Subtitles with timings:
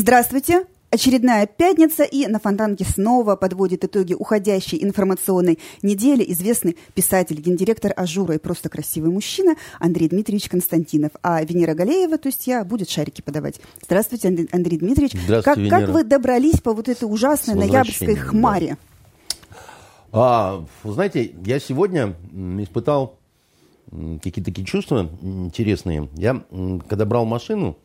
[0.00, 0.64] Здравствуйте!
[0.90, 8.36] Очередная пятница, и на Фонтанке снова подводит итоги уходящей информационной недели известный писатель, гендиректор Ажура
[8.36, 11.10] и просто красивый мужчина Андрей Дмитриевич Константинов.
[11.24, 13.60] А Венера Галеева, то есть я, будет шарики подавать.
[13.82, 15.14] Здравствуйте, Андрей Дмитриевич.
[15.24, 18.76] Здравствуйте, как, как вы добрались по вот этой ужасной ноябрьской хмаре?
[19.50, 19.58] Да.
[20.12, 22.14] А, знаете, я сегодня
[22.62, 23.18] испытал
[23.90, 26.08] какие-то такие чувства интересные.
[26.14, 26.44] Я,
[26.88, 27.76] когда брал машину,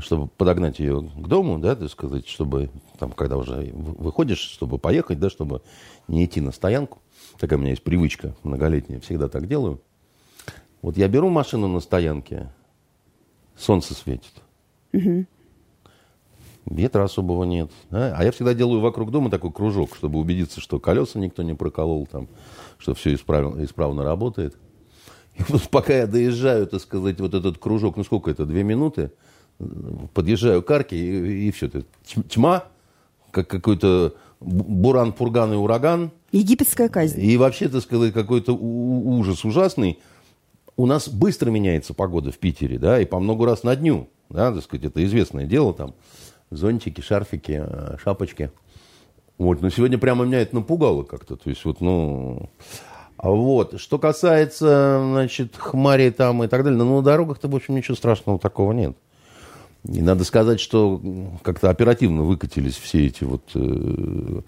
[0.00, 5.20] чтобы подогнать ее к дому, да, так сказать, чтобы там, когда уже выходишь, чтобы поехать,
[5.20, 5.62] да, чтобы
[6.08, 6.98] не идти на стоянку.
[7.38, 9.80] Такая у меня есть привычка многолетняя, всегда так делаю.
[10.82, 12.52] Вот я беру машину на стоянке,
[13.56, 14.32] солнце светит.
[14.92, 15.26] Угу.
[16.66, 17.70] Ветра особого нет.
[17.90, 18.14] Да?
[18.16, 22.06] А я всегда делаю вокруг дома такой кружок, чтобы убедиться, что колеса никто не проколол,
[22.06, 22.28] там,
[22.78, 24.56] что все исправно, исправно работает.
[25.38, 29.12] И вот пока я доезжаю, так сказать, вот этот кружок, ну сколько это, две минуты,
[30.14, 31.66] подъезжаю к арке, и, и все.
[31.66, 31.84] Это
[32.28, 32.64] тьма,
[33.30, 36.10] как какой-то буран, пурган и ураган.
[36.32, 37.20] Египетская казнь.
[37.20, 39.98] И вообще, так сказать, какой-то ужас ужасный.
[40.76, 44.52] У нас быстро меняется погода в Питере, да, и по много раз на дню, да,
[44.52, 45.94] так сказать, это известное дело, там,
[46.50, 48.50] зонтики, шарфики, э, шапочки.
[49.38, 52.50] Вот, но сегодня прямо меня это напугало как-то, то есть вот, ну...
[53.16, 57.74] А вот, что касается, значит, хмари там и так далее, ну, на дорогах-то, в общем,
[57.74, 58.94] ничего страшного такого нет.
[59.88, 61.00] И надо сказать, что
[61.42, 64.40] как-то оперативно выкатились все эти вот э,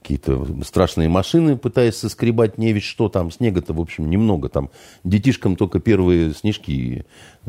[0.00, 3.30] какие-то страшные машины, пытаясь соскребать не ведь что там.
[3.30, 4.48] Снега-то, в общем, немного.
[4.48, 4.70] Там
[5.04, 7.04] детишкам только первые снежки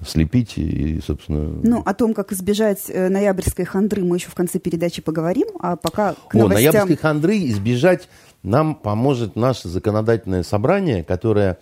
[0.05, 1.61] слепить и, собственно...
[1.63, 5.75] Ну, о том, как избежать э, ноябрьской хандры, мы еще в конце передачи поговорим, а
[5.75, 6.69] пока к новостям...
[6.69, 8.09] О, ноябрьской хандры избежать
[8.43, 11.59] нам поможет наше законодательное собрание, которое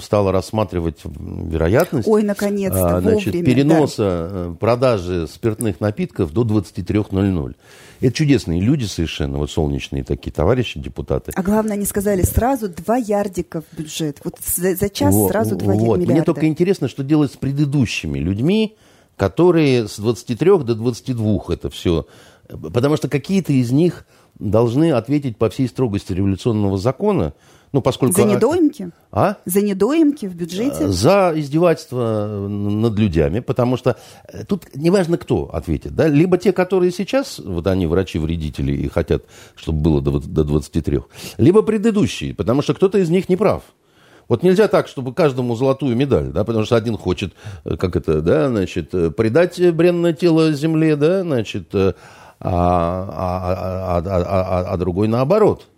[0.00, 4.28] стала рассматривать вероятность Ой, наконец-то, а, значит, вовремя, переноса да.
[4.30, 7.56] Э, продажи спиртных напитков до 23.00.
[8.00, 11.32] Это чудесные люди совершенно, вот солнечные такие товарищи, депутаты.
[11.34, 14.20] А главное, они сказали сразу два ярдика в бюджет.
[14.22, 15.96] Вот за, за час вот, сразу два вот.
[15.96, 16.12] миллиарда.
[16.12, 18.76] Мне только интересно, что делать с предыдущими людьми,
[19.16, 22.06] которые с 23 до 22 это все.
[22.48, 24.06] Потому что какие-то из них
[24.38, 27.34] должны ответить по всей строгости революционного закона,
[27.72, 28.14] ну, поскольку...
[28.14, 28.90] За недоимки?
[29.12, 29.36] А?
[29.44, 30.88] За недоимки в бюджете?
[30.88, 33.96] За издевательство над людьми, потому что
[34.26, 35.94] э, тут неважно, кто ответит.
[35.94, 36.08] Да?
[36.08, 39.24] Либо те, которые сейчас, вот они врачи-вредители и хотят,
[39.56, 41.00] чтобы было до, до 23,
[41.36, 43.62] либо предыдущие, потому что кто-то из них не прав.
[44.28, 47.34] Вот нельзя так, чтобы каждому золотую медаль, да, потому что один хочет,
[47.64, 51.94] э, как это, да, значит, э, предать бренное тело земле, да, значит, а,
[52.40, 52.52] а,
[53.10, 55.66] а, а, а, а другой наоборот–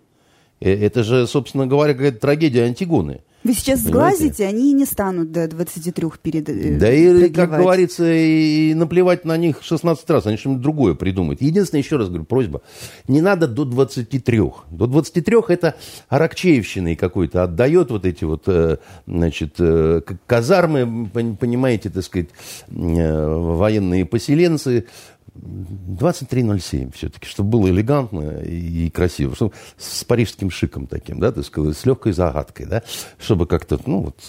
[0.69, 3.21] это же, собственно говоря, какая-то трагедия Антигоны.
[3.43, 8.75] Вы сейчас сглазите, они не станут до 23 перед э, Да и, как говорится, и
[8.75, 11.41] наплевать на них 16 раз, они что-нибудь другое придумают.
[11.41, 12.61] Единственное, еще раз говорю, просьба,
[13.07, 14.41] не надо до 23.
[14.69, 15.75] До 23 это
[16.09, 18.77] Аракчеевщиной какой-то отдает вот эти вот, э,
[19.07, 19.57] значит,
[20.27, 22.29] казармы, понимаете, так сказать,
[22.69, 24.85] военные поселенцы,
[25.33, 31.77] 23.07 все-таки, чтобы было элегантно и красиво, чтобы с парижским шиком таким, да, так сказать,
[31.77, 32.83] с легкой загадкой, да,
[33.17, 34.19] чтобы как-то, ну вот,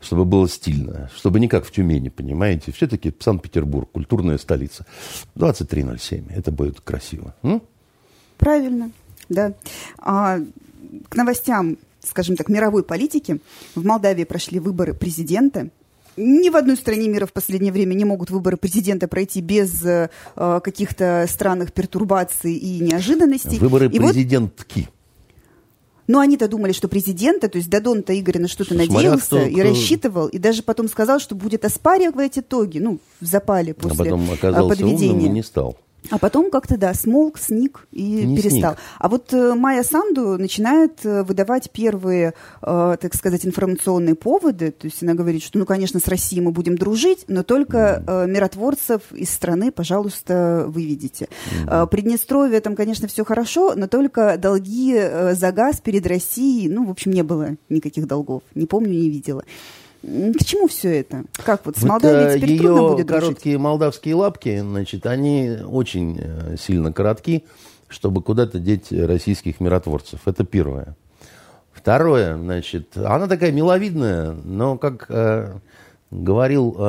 [0.00, 4.84] чтобы было стильно, чтобы не как в Тюмени, понимаете, все-таки Санкт-Петербург, культурная столица.
[5.36, 7.34] 23.07, это будет красиво.
[7.42, 7.62] М?
[8.36, 8.90] Правильно,
[9.30, 9.54] да.
[9.98, 10.38] А,
[11.08, 13.40] к новостям, скажем так, мировой политики.
[13.74, 15.70] В Молдавии прошли выборы президента,
[16.16, 20.08] ни в одной стране мира в последнее время не могут выборы президента пройти без э,
[20.34, 23.58] каких-то странных пертурбаций и неожиданностей.
[23.58, 24.80] Выборы и президентки.
[24.80, 24.90] Вот,
[26.08, 30.28] но они-то думали, что президента, то есть Дадон-то Игорь на что-то надеялся кто, и рассчитывал,
[30.28, 34.68] и даже потом сказал, что будет оспаривать итоги, ну, в запале после а потом оказался
[34.68, 35.12] подведения.
[35.14, 35.76] Умным и не стал.
[36.10, 38.74] А потом как-то, да, смолк, сник и Не перестал.
[38.74, 38.84] Сник.
[38.98, 44.70] А вот э, Майя Санду начинает э, выдавать первые, э, так сказать, информационные поводы.
[44.70, 48.26] То есть она говорит, что, ну, конечно, с Россией мы будем дружить, но только э,
[48.26, 51.28] миротворцев из страны, пожалуйста, выведите.
[51.66, 56.86] Э, Приднестровье, там, конечно, все хорошо, но только долги э, за газ перед Россией, ну,
[56.86, 58.42] в общем, не было никаких долгов.
[58.54, 59.44] Не помню, не видела.
[60.06, 61.24] К чему все это?
[61.44, 63.60] Как вот с Молдавией теперь ее трудно будет короткие дружить?
[63.60, 67.44] молдавские лапки, значит, они очень э, сильно коротки,
[67.88, 70.20] чтобы куда-то деть российских миротворцев.
[70.26, 70.94] Это первое.
[71.72, 75.58] Второе, значит, она такая миловидная, но как э,
[76.12, 76.82] говорил э,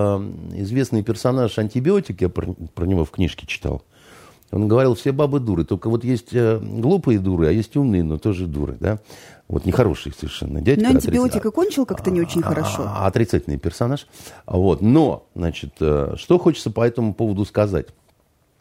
[0.58, 3.84] известный персонаж антибиотик, я про, про него в книжке читал,
[4.52, 8.18] он говорил, все бабы дуры, только вот есть э, глупые дуры, а есть умные, но
[8.18, 9.00] тоже дуры, да.
[9.48, 10.84] Вот нехороший совершенно дядька.
[10.84, 12.84] Но антибиотик и кончил как-то не очень хорошо.
[12.86, 14.08] А, а, отрицательный персонаж.
[14.46, 14.82] Вот.
[14.82, 17.88] Но, значит, э, что хочется по этому поводу сказать.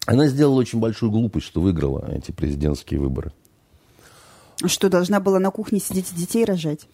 [0.07, 3.33] Она сделала очень большую глупость, что выиграла эти президентские выборы.
[4.65, 6.87] Что, должна была на кухне сидеть и детей рожать?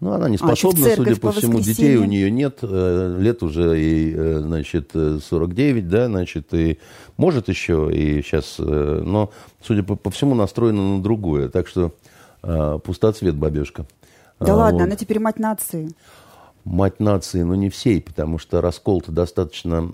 [0.00, 3.16] Ну, она не а, способна, а, судя по, по всему, детей у нее нет, э,
[3.18, 6.78] лет уже ей, э, значит, 49, да, значит, и
[7.18, 9.30] может еще, и сейчас, э, но,
[9.62, 11.92] судя по, по всему, настроена на другое, так что
[12.84, 13.84] пустоцвет бабешка.
[14.38, 14.86] Да а, ладно, вот.
[14.86, 15.90] она теперь мать нации.
[16.64, 19.86] Мать нации, но не всей, потому что раскол-то достаточно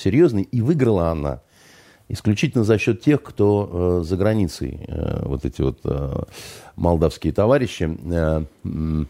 [0.00, 1.40] серьезный, и выиграла она
[2.10, 6.22] исключительно за счет тех, кто э, за границей, э, вот эти вот э,
[6.76, 7.98] молдавские товарищи.
[8.10, 9.04] Э, э,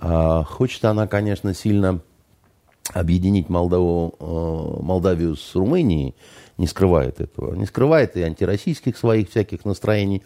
[0.00, 2.00] хочет она, конечно, сильно
[2.92, 6.14] объединить Молдаву, э, Молдавию с Румынией,
[6.56, 7.54] не скрывает этого.
[7.54, 10.22] Не скрывает и антироссийских своих всяких настроений.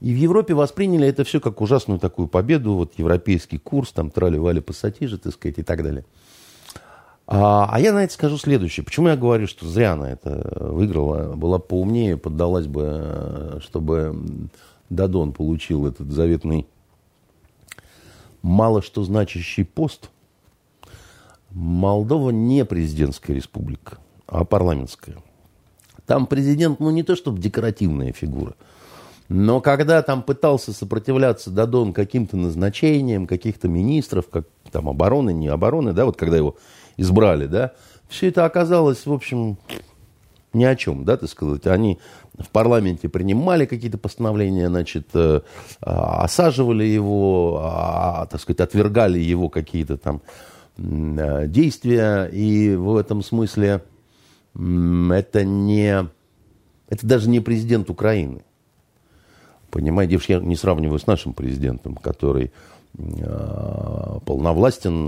[0.00, 4.60] И в Европе восприняли это все как ужасную такую победу, вот европейский курс, там трали-вали
[4.60, 6.04] пассатижи, так сказать, и так далее.
[7.26, 8.84] А, а я на это скажу следующее.
[8.84, 14.16] Почему я говорю, что зря она это выиграла, была поумнее, поддалась бы, чтобы
[14.88, 16.66] Дадон получил этот заветный
[18.42, 20.10] мало что значащий пост.
[21.50, 25.16] Молдова не президентская республика, а парламентская.
[26.06, 28.54] Там президент, ну не то чтобы декоративная фигура,
[29.28, 35.92] но когда там пытался сопротивляться Дадон каким-то назначениям, каких-то министров, как там обороны, не обороны,
[35.92, 36.56] да, вот когда его
[36.96, 37.72] избрали, да,
[38.08, 39.56] все это оказалось, в общем,
[40.52, 41.66] ни о чем, да, так сказать.
[41.66, 41.98] Они
[42.38, 45.40] в парламенте принимали какие-то постановления, значит, э,
[45.80, 50.22] а, осаживали его, а, так сказать, отвергали его какие-то там
[50.78, 53.82] э, действия, и в этом смысле
[54.54, 56.08] это не,
[56.88, 58.42] это даже не президент Украины.
[59.70, 62.50] Понимаете, я не сравниваю с нашим президентом, который
[62.98, 65.06] Э, полновластен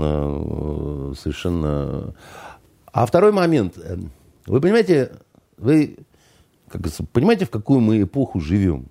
[1.15, 2.13] совершенно.
[2.91, 3.77] А второй момент.
[4.45, 5.11] Вы понимаете,
[5.57, 5.97] вы
[6.69, 8.87] как, понимаете, в какую мы эпоху живем?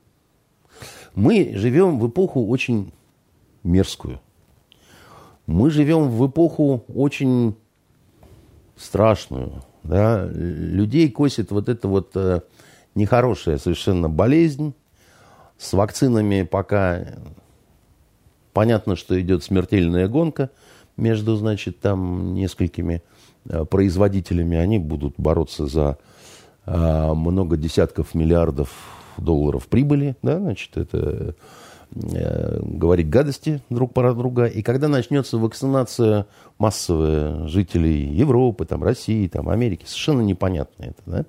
[1.15, 2.93] Мы живем в эпоху очень
[3.63, 4.21] мерзкую.
[5.47, 7.57] Мы живем в эпоху очень
[8.77, 9.63] страшную.
[9.83, 10.27] Да?
[10.27, 12.41] Людей косит вот эта вот э,
[12.95, 14.75] нехорошая совершенно болезнь.
[15.59, 17.07] С вакцинами пока
[18.53, 20.51] Понятно, что идет смертельная гонка
[20.97, 23.03] между, значит, там несколькими
[23.47, 24.59] э, производителями.
[24.59, 25.99] Они будут бороться за
[26.67, 28.71] много десятков миллиардов
[29.17, 31.35] долларов прибыли, да, значит, это
[31.95, 34.47] э, говорить гадости друг про друга.
[34.47, 36.27] И когда начнется вакцинация
[36.59, 41.25] массовая жителей Европы, там, России, там, Америки, совершенно непонятно это, да?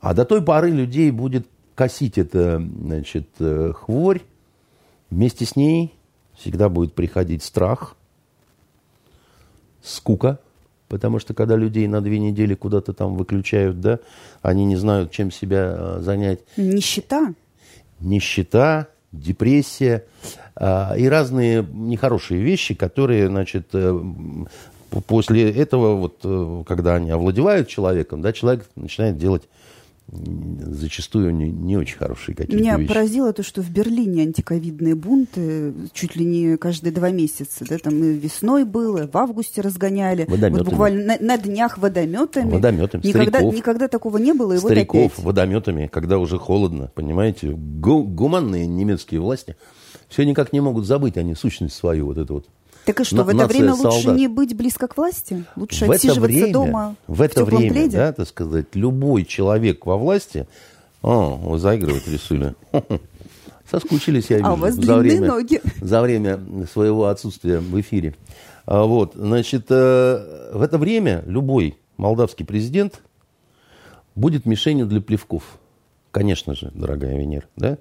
[0.00, 3.28] А до той поры людей будет косить эта, значит,
[3.74, 4.22] хворь,
[5.10, 5.94] вместе с ней
[6.36, 7.96] всегда будет приходить страх,
[9.82, 10.38] скука,
[10.88, 14.00] потому что когда людей на две недели куда-то там выключают, да,
[14.42, 16.40] они не знают, чем себя э, занять.
[16.56, 17.34] Нищета.
[18.00, 20.04] Нищета, депрессия
[20.56, 24.00] э, и разные нехорошие вещи, которые, значит, э,
[25.06, 29.42] после этого, вот, э, когда они овладевают человеком, да, человек начинает делать
[30.10, 32.88] зачастую не, не очень хорошие какие-то Меня вещи.
[32.88, 37.64] поразило то, что в Берлине антиковидные бунты чуть ли не каждые два месяца.
[37.68, 40.24] Да, там и весной было, в августе разгоняли.
[40.24, 40.58] Водометами.
[40.58, 42.50] Вот буквально на, на днях водометами.
[42.50, 43.06] Водометами.
[43.06, 44.54] Никогда, стариков, никогда такого не было.
[44.54, 45.24] И стариков вот опять.
[45.24, 47.50] водометами, когда уже холодно, понимаете.
[47.50, 49.56] Гу гуманные немецкие власти
[50.08, 52.46] все никак не могут забыть они сущность свою, вот эту вот
[52.88, 53.92] так и что, в это время солдат.
[53.92, 55.44] лучше не быть близко к власти?
[55.56, 57.98] Лучше в отсиживаться время, дома в это в время, пледе?
[57.98, 60.48] да, так сказать, любой человек во власти...
[61.02, 62.54] О, вы заигрывать решили.
[63.70, 64.48] Соскучились, я вижу.
[64.48, 65.60] А у вас за время, ноги.
[65.82, 66.40] За время
[66.72, 68.14] своего отсутствия в эфире.
[68.64, 73.02] А вот, значит, э, в это время любой молдавский президент
[74.14, 75.42] будет мишенью для плевков.
[76.10, 77.76] Конечно же, дорогая Венера, да?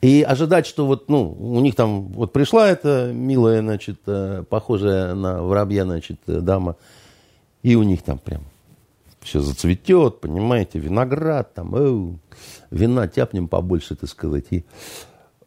[0.00, 5.14] И ожидать, что вот, ну, у них там вот пришла эта милая, значит, э, похожая
[5.14, 6.76] на воробья, значит, э, дама,
[7.62, 8.42] и у них там прям
[9.20, 12.12] все зацветет, понимаете, виноград там, э,
[12.70, 14.46] вина тяпнем побольше, так сказать.
[14.50, 14.64] И,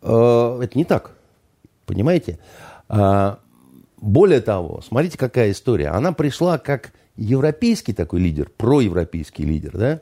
[0.02, 1.12] э, это не так,
[1.86, 2.38] понимаете?
[2.90, 3.40] А,
[4.02, 5.90] более того, смотрите, какая история.
[5.90, 10.02] Она пришла как европейский такой лидер, проевропейский лидер, да?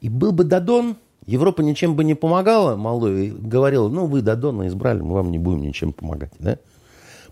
[0.00, 0.96] И был бы Дадон,
[1.26, 5.62] Европа ничем бы не помогала Молдове, говорила, ну, вы Дадона избрали, мы вам не будем
[5.62, 6.58] ничем помогать, да?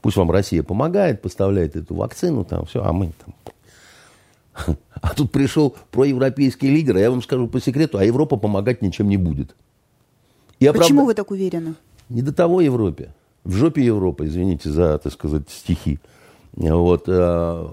[0.03, 4.77] Пусть вам Россия помогает, поставляет эту вакцину, там, все, а мы там...
[5.01, 9.09] А тут пришел проевропейский лидер, а я вам скажу по секрету, а Европа помогать ничем
[9.09, 9.55] не будет.
[10.61, 10.89] И оправда...
[10.89, 11.75] Почему вы так уверены?
[12.09, 13.15] Не до того Европе.
[13.45, 15.99] В жопе Европы, извините за, так сказать, стихи.
[16.57, 17.69] Вот, э,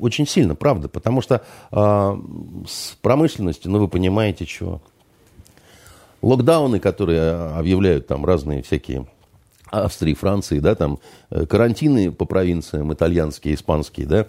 [0.00, 2.20] очень сильно, правда, потому что э,
[2.66, 4.80] с промышленностью, ну, вы понимаете, чего.
[6.22, 9.06] Локдауны, которые объявляют там разные всякие
[9.70, 10.98] Австрии, Франции, да, там
[11.30, 14.26] э, карантины по провинциям, итальянские, испанские, да,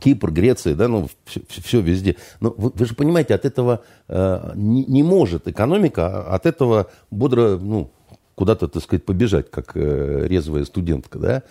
[0.00, 2.16] Кипр, Греция, да, ну, все, все везде.
[2.40, 7.56] Но вы, вы же понимаете, от этого э, не, не может экономика от этого бодро,
[7.56, 7.90] ну,
[8.34, 11.42] куда-то, так сказать, побежать, как э, резвая студентка, да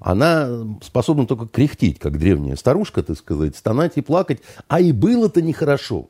[0.00, 0.48] она
[0.82, 4.40] способна только кряхтеть, как древняя старушка, так сказать, стонать и плакать.
[4.68, 6.08] А и было-то нехорошо.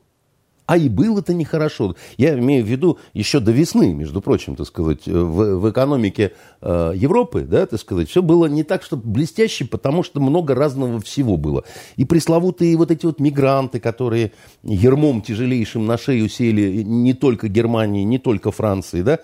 [0.69, 1.95] А и было-то нехорошо.
[2.17, 6.91] Я имею в виду еще до весны, между прочим, так сказать, в, в экономике э,
[6.95, 11.37] Европы, да, так сказать, все было не так, что блестяще, потому что много разного всего
[11.37, 11.63] было.
[11.95, 18.03] И пресловутые вот эти вот мигранты, которые ермом тяжелейшим на шею сели не только Германии,
[18.03, 19.17] не только Франции, да,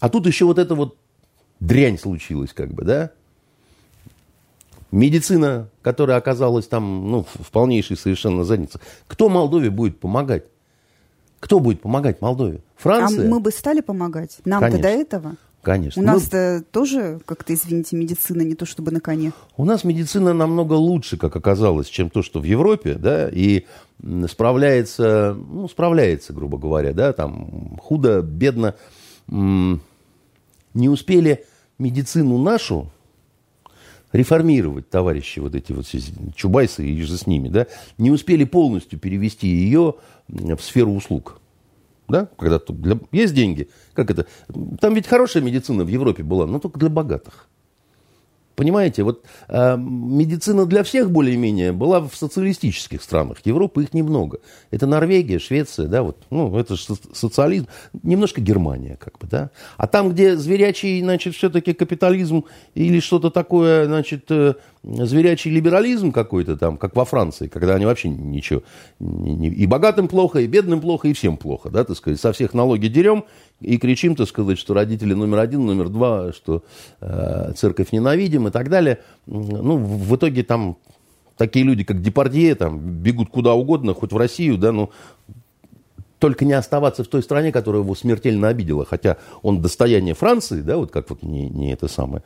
[0.00, 0.96] а тут еще вот эта вот
[1.60, 3.10] дрянь случилась, как бы, да,
[4.92, 8.80] медицина, которая оказалась там ну, в полнейшей совершенно заднице.
[9.08, 10.44] Кто Молдове будет помогать?
[11.46, 12.58] Кто будет помогать Молдове?
[12.74, 13.24] Франция?
[13.24, 14.38] А мы бы стали помогать?
[14.44, 15.36] Нам-то до этого?
[15.62, 16.02] Конечно.
[16.02, 19.30] У нас-то тоже, как-то, извините, медицина не то чтобы на коне.
[19.56, 23.64] У нас медицина намного лучше, как оказалось, чем то, что в Европе, да, и
[24.28, 28.74] справляется, ну, справляется, грубо говоря, да, там худо, бедно.
[29.28, 29.78] Не
[30.74, 31.44] успели
[31.78, 32.90] медицину нашу
[34.12, 35.86] реформировать товарищи вот эти вот
[36.34, 37.66] Чубайсы и же с ними, да,
[37.98, 39.94] не успели полностью перевести ее
[40.28, 41.40] в сферу услуг.
[42.08, 42.28] Да?
[42.38, 42.98] Когда для...
[43.10, 43.68] есть деньги.
[43.92, 44.26] Как это?
[44.80, 47.48] Там ведь хорошая медицина в Европе была, но только для богатых.
[48.56, 53.38] Понимаете, вот э, медицина для всех более-менее была в социалистических странах.
[53.44, 54.38] Европы их немного.
[54.70, 57.66] Это Норвегия, Швеция, да, вот, ну, это же социализм.
[58.02, 59.50] Немножко Германия, как бы, да.
[59.76, 62.44] А там, где зверячий, значит, все-таки капитализм
[62.74, 68.08] или что-то такое, значит, э, зверячий либерализм какой-то там, как во Франции, когда они вообще
[68.08, 68.62] ничего,
[69.00, 72.86] и богатым плохо, и бедным плохо, и всем плохо, да, так сказать, со всех налоги
[72.86, 73.24] дерем
[73.60, 76.62] и кричим, так сказать, что родители номер один, номер два, что
[77.00, 79.00] э, церковь ненавидим и так далее.
[79.26, 80.76] Ну, в итоге там
[81.36, 84.90] такие люди, как Депардье, там, бегут куда угодно, хоть в Россию, да, ну,
[86.18, 90.76] только не оставаться в той стране, которая его смертельно обидела, хотя он достояние Франции, да,
[90.76, 92.22] вот как вот не, не это самое,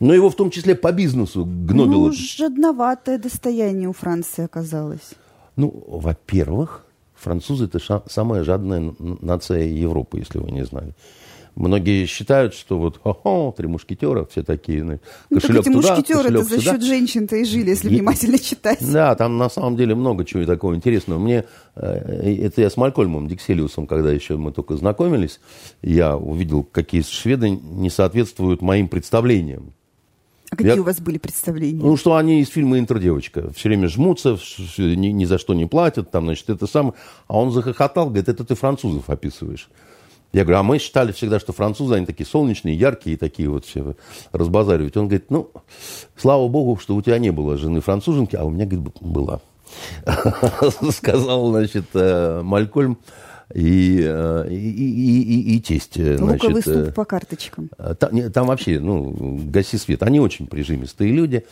[0.00, 2.08] но его в том числе по бизнесу гнобило.
[2.08, 5.12] Ну, жадноватое достояние у Франции оказалось.
[5.56, 6.85] Ну, во-первых,
[7.26, 10.94] французы это ша- самая жадная нация Европы, если вы не знали.
[11.56, 14.98] Многие считают, что вот хо-хо, три мушкетера, все такие, ну,
[15.32, 18.78] кошелек ну, эти туда, мушкетеры за счет женщин-то и жили, если внимательно читать.
[18.80, 21.18] Да, там на самом деле много чего такого интересного.
[21.18, 25.40] Мне, э, это я с Малькольмом Дикселиусом, когда еще мы только знакомились,
[25.82, 29.72] я увидел, какие шведы не соответствуют моим представлениям.
[30.50, 30.80] А какие я...
[30.80, 31.82] у вас были представления?
[31.82, 33.52] Ну, что они из фильма «Интердевочка».
[33.52, 34.38] Все время жмутся,
[34.78, 36.94] ни, ни за что не платят, там, значит, это самое.
[37.26, 39.68] А он захохотал, говорит, это ты французов описываешь.
[40.32, 43.96] Я говорю, а мы считали всегда, что французы, они такие солнечные, яркие, такие вот все
[44.32, 44.96] разбазаривать.
[44.96, 45.50] Он говорит, ну,
[46.16, 49.40] слава богу, что у тебя не было жены француженки, а у меня, говорит, была.
[50.90, 52.98] Сказал, значит, э, Малькольм.
[53.48, 55.98] Э, и, и, и, и тесть.
[55.98, 57.70] Э, Луковый значит, ступ по карточкам.
[57.78, 60.02] Э, там, там вообще, ну, гаси свет.
[60.02, 61.44] Они очень прижимистые люди,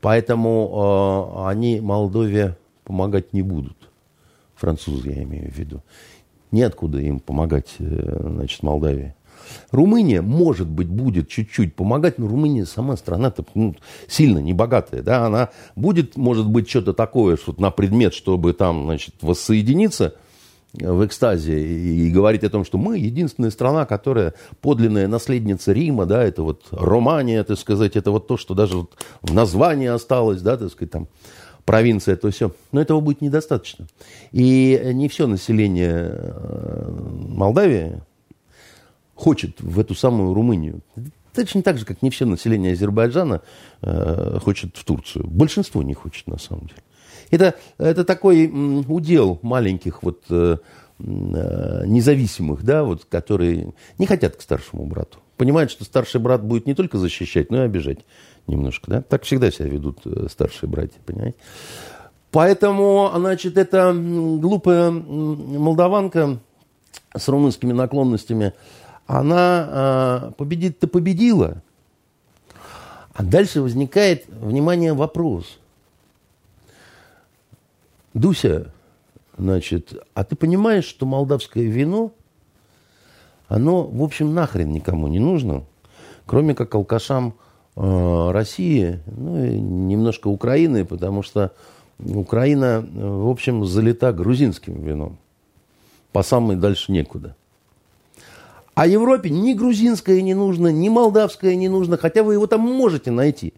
[0.00, 3.76] поэтому э, они Молдове помогать не будут.
[4.56, 5.82] Французы, я имею в виду.
[6.50, 9.14] Неоткуда им помогать, значит, Молдавии.
[9.70, 13.76] Румыния, может быть, будет чуть-чуть помогать, но Румыния сама страна-то ну,
[14.08, 15.02] сильно небогатая.
[15.02, 15.26] Да?
[15.26, 20.14] Она будет, может быть, что-то такое, что на предмет, чтобы там, значит, воссоединиться–
[20.78, 26.22] в экстазе и говорить о том, что мы единственная страна, которая подлинная наследница Рима, да,
[26.22, 30.56] это вот Романия, так сказать, это вот то, что даже вот в названии осталось, да,
[30.56, 31.08] так сказать, там,
[31.64, 32.52] провинция, то все.
[32.72, 33.86] Но этого будет недостаточно.
[34.32, 36.90] И не все население э,
[37.28, 38.00] Молдавии
[39.14, 40.80] хочет в эту самую Румынию.
[41.34, 43.42] Точно так же, как не все население Азербайджана
[43.82, 45.26] э, хочет в Турцию.
[45.26, 46.80] Большинство не хочет, на самом деле.
[47.30, 48.50] Это, это такой
[48.88, 50.58] удел маленьких вот э,
[50.98, 55.18] э, независимых, да, вот, которые не хотят к старшему брату.
[55.36, 57.98] Понимают, что старший брат будет не только защищать, но и обижать
[58.46, 58.90] немножко.
[58.90, 59.02] Да?
[59.02, 61.36] Так всегда себя ведут э, старшие братья, понимаете?
[62.30, 66.38] Поэтому, значит, эта глупая молдаванка
[67.16, 68.52] с румынскими наклонностями,
[69.06, 71.62] она победит-то победила.
[73.14, 75.58] А дальше возникает, внимание, вопрос–
[78.16, 78.72] Дуся,
[79.36, 82.12] значит, а ты понимаешь, что молдавское вино,
[83.46, 85.64] оно, в общем, нахрен никому не нужно,
[86.24, 87.34] кроме как алкашам
[87.76, 91.52] э, России, ну и немножко Украины, потому что
[91.98, 95.18] Украина, в общем, залита грузинским вином.
[96.12, 97.36] По самой дальше некуда.
[98.74, 103.10] А Европе ни грузинское не нужно, ни молдавское не нужно, хотя вы его там можете
[103.10, 103.52] найти.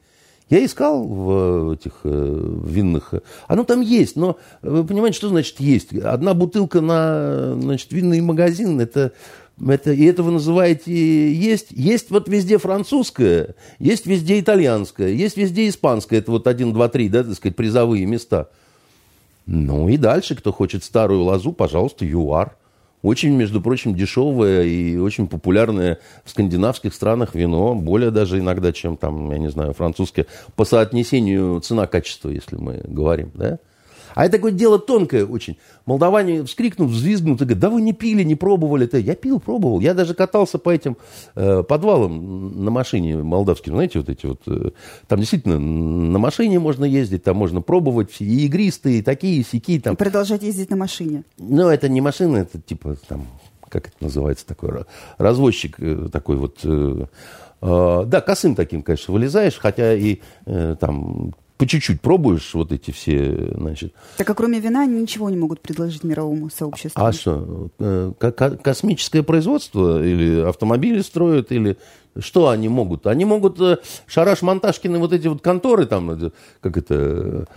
[0.50, 3.12] Я искал в этих э, винных.
[3.46, 5.94] Оно там есть, но вы понимаете, что значит есть?
[5.94, 9.12] Одна бутылка на значит, винный магазин, это,
[9.66, 11.66] это, и это вы называете есть.
[11.70, 16.20] Есть вот везде французское, есть везде итальянское, есть везде испанское.
[16.20, 18.48] Это вот один, два, три, да, так сказать, призовые места.
[19.44, 22.56] Ну и дальше, кто хочет старую лозу, пожалуйста, ЮАР.
[23.02, 28.96] Очень, между прочим, дешевое и очень популярное в скандинавских странах вино, более даже иногда, чем
[28.96, 30.26] там, я не знаю, французское,
[30.56, 33.58] по соотнесению цена-качество, если мы говорим, да?
[34.14, 35.56] А это такое дело тонкое очень.
[35.86, 38.86] Молдаване вскрикнут, взвизгнут и говорят, да вы не пили, не пробовали.
[38.86, 38.98] это.
[38.98, 39.80] Я пил, пробовал.
[39.80, 40.96] Я даже катался по этим
[41.34, 43.74] э, подвалам на машине молдавским.
[43.74, 44.40] Знаете, вот эти вот...
[44.46, 44.70] Э,
[45.06, 48.16] там действительно на машине можно ездить, там можно пробовать.
[48.20, 49.80] И игристые, и такие, и сякие.
[49.80, 49.94] Там.
[49.94, 51.24] И продолжать ездить на машине.
[51.38, 53.26] Ну, это не машина, это типа там...
[53.68, 54.84] Как это называется такой?
[55.18, 56.58] Развозчик э, такой вот...
[56.64, 57.06] Э,
[57.60, 62.92] э, да, косым таким, конечно, вылезаешь, хотя и э, там по чуть-чуть пробуешь вот эти
[62.92, 63.92] все, значит.
[64.16, 67.02] Так а кроме вина они ничего не могут предложить мировому сообществу?
[67.02, 68.12] А что, э,
[68.62, 71.76] космическое производство или автомобили строят, или
[72.16, 73.08] что они могут?
[73.08, 77.48] Они могут э, Шараш Монташкины вот эти вот конторы там, э, как это,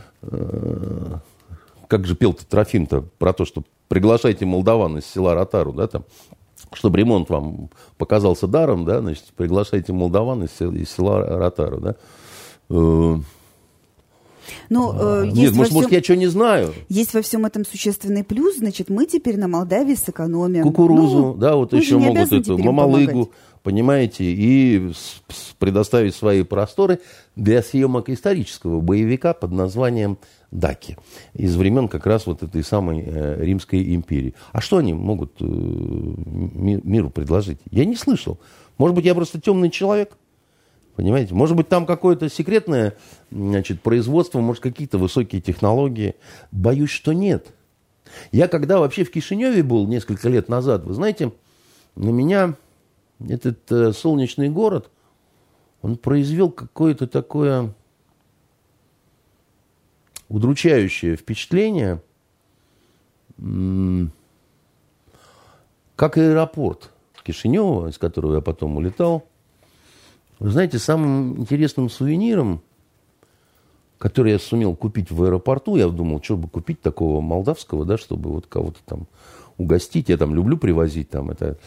[1.88, 6.06] как же пел-то Трофим-то про то, что приглашайте молдаван из села Ротару, да, там,
[6.74, 11.96] чтобы ремонт вам показался даром, да, значит, приглашайте молдаван из села, из села Ротару, да.
[14.70, 15.76] Но, э, Нет, может, всем...
[15.76, 16.74] может, я что не знаю.
[16.90, 20.64] Есть во всем этом существенный плюс, значит, мы теперь на Молдавии сэкономим.
[20.64, 23.32] Кукурузу, ну, да, вот еще могут эту мамалыгу,
[23.64, 24.92] понимаете, и
[25.60, 27.00] предоставить свои просторы
[27.36, 30.18] для съемок исторического боевика под названием
[30.52, 30.98] Даки
[31.34, 34.34] из времен как раз вот этой самой э, Римской империи.
[34.52, 37.60] А что они могут э, миру предложить?
[37.70, 38.38] Я не слышал.
[38.78, 40.18] Может быть, я просто темный человек?
[40.96, 41.34] Понимаете?
[41.34, 42.96] Может быть, там какое-то секретное
[43.32, 46.16] значит, производство, может, какие-то высокие технологии.
[46.52, 47.54] Боюсь, что нет.
[48.32, 51.32] Я когда вообще в Кишиневе был несколько лет назад, вы знаете,
[51.96, 52.56] на меня
[53.28, 54.90] этот э, солнечный город,
[55.82, 57.74] он произвел какое-то такое
[60.30, 62.02] удручающее впечатление,
[65.96, 66.92] как аэропорт
[67.24, 69.28] Кишинева, из которого я потом улетал.
[70.42, 72.64] Вы знаете, самым интересным сувениром,
[74.00, 78.32] который я сумел купить в аэропорту, я думал, что бы купить такого молдавского, да, чтобы
[78.32, 79.06] вот кого-то там
[79.60, 80.10] угостить.
[80.10, 81.60] Я там люблю привозить там это.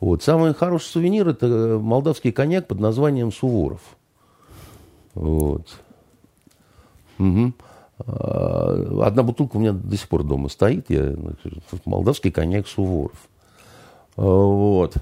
[0.00, 0.22] Вот.
[0.22, 3.82] Самый хороший сувенир это молдавский коньяк под названием Суворов.
[5.12, 5.68] Вот.
[7.18, 7.52] Угу.
[7.98, 10.88] Одна бутылка у меня до сих пор дома стоит.
[10.88, 11.14] Я,
[11.84, 13.28] молдавский коньяк Суворов.
[14.16, 14.94] Вот.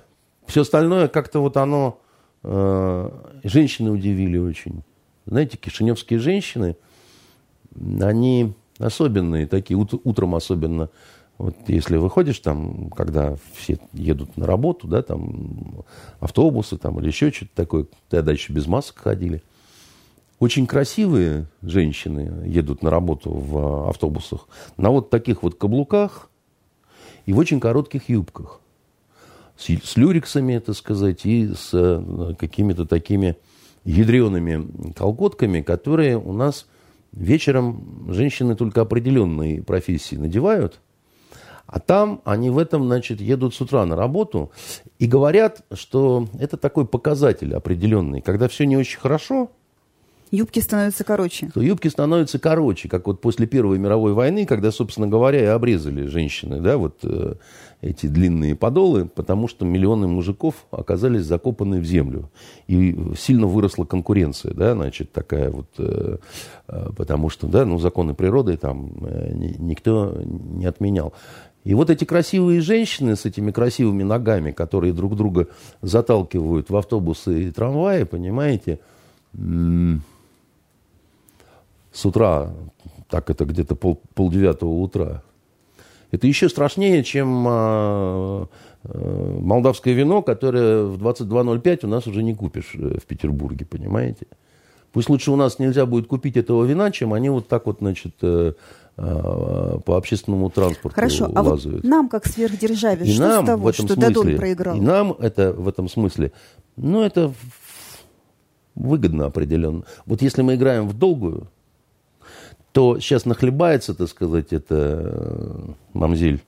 [0.47, 2.10] Все остальное как-то вот оно Э,
[2.42, 4.83] женщины удивили очень.
[5.26, 6.76] Знаете, кишиневские женщины,
[8.00, 10.88] они особенные такие, утром особенно.
[11.38, 15.85] Вот если выходишь там, когда все едут на работу, да, там
[16.18, 19.42] автобусы там или еще что-то такое, тогда еще без масок ходили.
[20.38, 26.31] Очень красивые женщины едут на работу в автобусах на вот таких вот каблуках
[27.26, 28.61] и в очень коротких юбках
[29.61, 33.37] с, люриксами, так сказать, и с э, какими-то такими
[33.85, 36.66] ядреными колготками, которые у нас
[37.12, 40.81] вечером женщины только определенной профессии надевают,
[41.66, 44.51] а там они в этом, значит, едут с утра на работу
[44.99, 48.20] и говорят, что это такой показатель определенный.
[48.20, 49.53] Когда все не очень хорошо,
[50.31, 51.51] Юбки становятся короче.
[51.53, 56.07] То юбки становятся короче, как вот после Первой мировой войны, когда, собственно говоря, и обрезали
[56.07, 57.35] женщины, да, вот э,
[57.81, 62.31] эти длинные подолы, потому что миллионы мужиков оказались закопаны в землю.
[62.69, 66.19] И сильно выросла конкуренция, да, значит, такая вот, э,
[66.69, 71.12] э, потому что, да, ну, законы природы там э, никто не отменял.
[71.64, 75.49] И вот эти красивые женщины с этими красивыми ногами, которые друг друга
[75.83, 78.79] заталкивают в автобусы и трамваи, понимаете,
[81.92, 82.53] с утра,
[83.09, 85.22] так это где-то пол, полдевятого утра.
[86.11, 88.46] Это еще страшнее, чем э,
[88.85, 94.26] э, молдавское вино, которое в 22.05 у нас уже не купишь э, в Петербурге, понимаете?
[94.92, 98.14] Пусть лучше у нас нельзя будет купить этого вина, чем они вот так вот, значит,
[98.22, 98.55] э,
[98.96, 103.64] э, по общественному транспорту Хорошо, а вот нам, как сверхдержаве, и что нам с того,
[103.64, 104.76] в этом что смысле, Дадон проиграл?
[104.76, 106.33] И нам это в этом смысле,
[106.76, 107.33] ну, это
[108.74, 109.85] выгодно определенно.
[110.07, 111.48] Вот если мы играем в долгую,
[112.72, 116.42] то сейчас нахлебается, так сказать, это э, мамзель.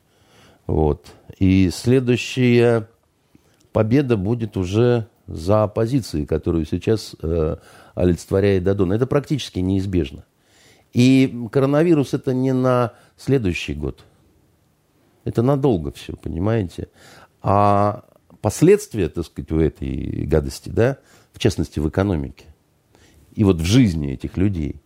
[0.66, 1.12] Вот.
[1.38, 2.88] И следующая
[3.72, 7.56] победа будет уже за оппозицией, которую сейчас э,
[7.94, 8.92] олицетворяет Дадон.
[8.92, 10.24] Это практически неизбежно.
[10.92, 14.04] И коронавирус это не на следующий год.
[15.24, 16.88] Это надолго все, понимаете?
[17.40, 18.04] А
[18.40, 20.98] последствия, так сказать, у этой гадости, да,
[21.32, 22.44] в частности, в экономике,
[23.34, 24.81] и вот в жизни этих людей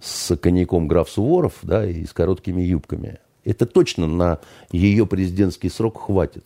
[0.00, 6.02] с коньяком граф Суворов, да, и с короткими юбками, это точно на ее президентский срок
[6.02, 6.44] хватит.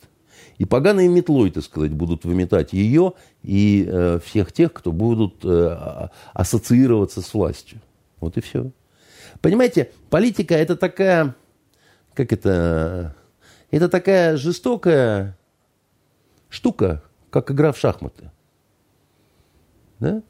[0.57, 3.13] И поганой метлой, так сказать, будут выметать ее
[3.43, 7.81] и э, всех тех, кто будут э, ассоциироваться с властью.
[8.19, 8.71] Вот и все.
[9.41, 11.35] Понимаете, политика это такая,
[12.13, 13.15] как это,
[13.69, 15.37] это такая жестокая
[16.49, 18.31] штука, как игра в шахматы.
[19.99, 20.21] Да?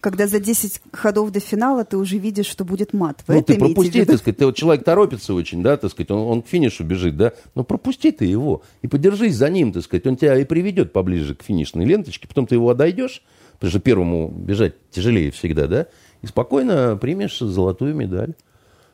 [0.00, 3.22] Когда за 10 ходов до финала ты уже видишь, что будет мат.
[3.26, 4.38] Вы ну, ты пропусти, так сказать.
[4.38, 7.32] Ты вот человек торопится очень, да, так сказать, он, он к финишу бежит, да.
[7.54, 10.06] Но пропусти ты его и подержись за ним, так сказать.
[10.06, 12.26] Он тебя и приведет поближе к финишной ленточке.
[12.26, 13.22] Потом ты его отойдешь,
[13.54, 15.86] потому что первому бежать тяжелее всегда, да.
[16.22, 18.34] И спокойно примешь золотую медаль.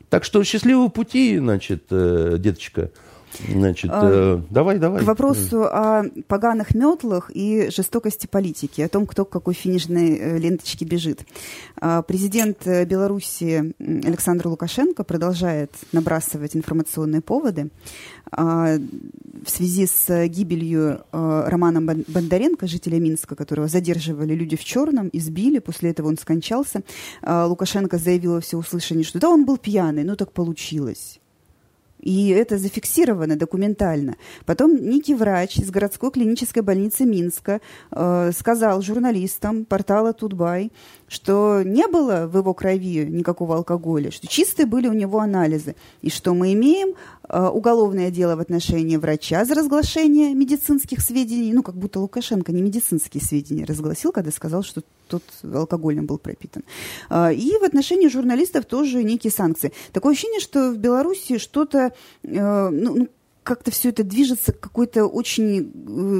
[0.09, 2.91] Так что счастливого пути, значит, э, деточка.
[3.47, 5.03] Значит, а, э, давай, давай.
[5.03, 10.37] К вопросу о поганых метлах и жестокости политики, о том, кто к какой финишной э,
[10.39, 11.25] ленточке бежит.
[11.75, 17.69] А, президент э, Беларуси Александр Лукашенко продолжает набрасывать информационные поводы.
[18.31, 18.77] А,
[19.45, 25.59] в связи с гибелью а, Романа Бондаренко, жителя Минска, которого задерживали люди в черном, избили,
[25.59, 26.81] после этого он скончался,
[27.21, 31.19] Лукашенко заявил во всеуслышание, что да, он был пьяный, ну так получилось.
[32.07, 34.15] И это зафиксировано документально.
[34.45, 37.59] Потом некий врач из городской клинической больницы Минска
[37.91, 40.71] э, сказал журналистам портала Тутбай,
[41.07, 46.09] что не было в его крови никакого алкоголя, что чистые были у него анализы, и
[46.09, 46.95] что мы имеем
[47.27, 52.61] э, уголовное дело в отношении врача за разглашение медицинских сведений, ну, как будто Лукашенко не
[52.61, 56.63] медицинские сведения разгласил, когда сказал, что тот алкоголем был пропитан.
[57.09, 59.71] Э, и в отношении журналистов тоже некие санкции.
[59.93, 61.93] Такое ощущение, что в Беларуси что-то,
[62.23, 63.07] э, ну, ну
[63.47, 65.71] как-то все это движется к какой-то очень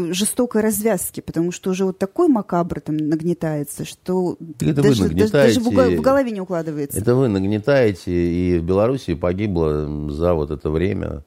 [0.10, 5.60] э, жестокой развязке, потому что уже вот такой макабр там нагнетается, что это даже, даже
[5.60, 6.98] в голове не укладывается.
[6.98, 11.24] Это вы нагнетаете, и в Беларуси погибло за вот это время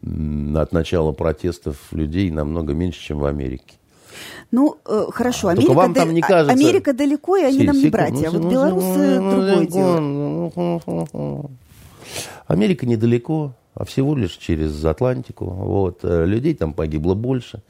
[0.00, 3.74] от начала протестов людей намного меньше, чем в Америке.
[4.52, 6.52] Ну, э, хорошо, Америка, вам там не кажется...
[6.52, 11.50] Америка далеко, и они Си, нам не братья, а вот ну, белорусы ну, другое дело.
[12.46, 15.44] Америка недалеко, а всего лишь через Атлантику.
[15.44, 16.00] Вот.
[16.02, 17.62] Э, людей там погибло больше.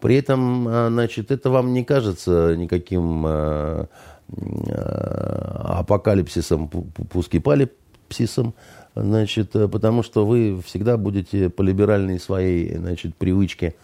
[0.00, 3.86] При этом, э, значит, это вам не кажется никаким э,
[4.28, 8.54] апокалипсисом, пускипалипсисом,
[8.94, 13.74] значит, потому что вы всегда будете по либеральной своей, значит, привычке,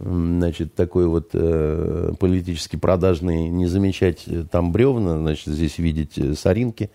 [0.00, 6.90] значит, такой вот э, политически продажный, не замечать там бревна, значит, здесь видеть соринки.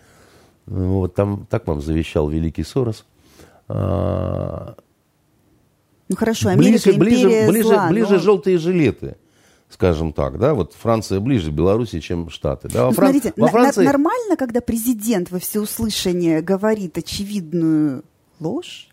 [0.66, 3.06] Вот там так вам завещал великий Сорос.
[3.68, 4.74] Ну
[6.16, 8.18] хорошо, Америка ближе, ближе, ближе, зла, ближе но...
[8.18, 9.16] желтые жилеты
[9.68, 12.68] скажем так, да, вот Франция ближе Беларуси, чем Штаты.
[12.68, 12.84] Да?
[12.84, 13.10] Во, ну, Фран...
[13.12, 13.84] смотрите, во Франции...
[13.84, 18.04] нормально, когда президент во всеуслышание говорит очевидную
[18.40, 18.88] ложь?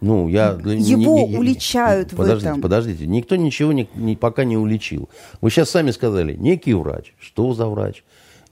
[0.00, 0.58] Ну, я...
[0.64, 2.60] Его не, не, уличают не, в подождите, этом.
[2.60, 5.08] Подождите, никто ничего не, не, пока не уличил.
[5.40, 7.14] Вы сейчас сами сказали, некий врач.
[7.20, 8.02] Что за врач?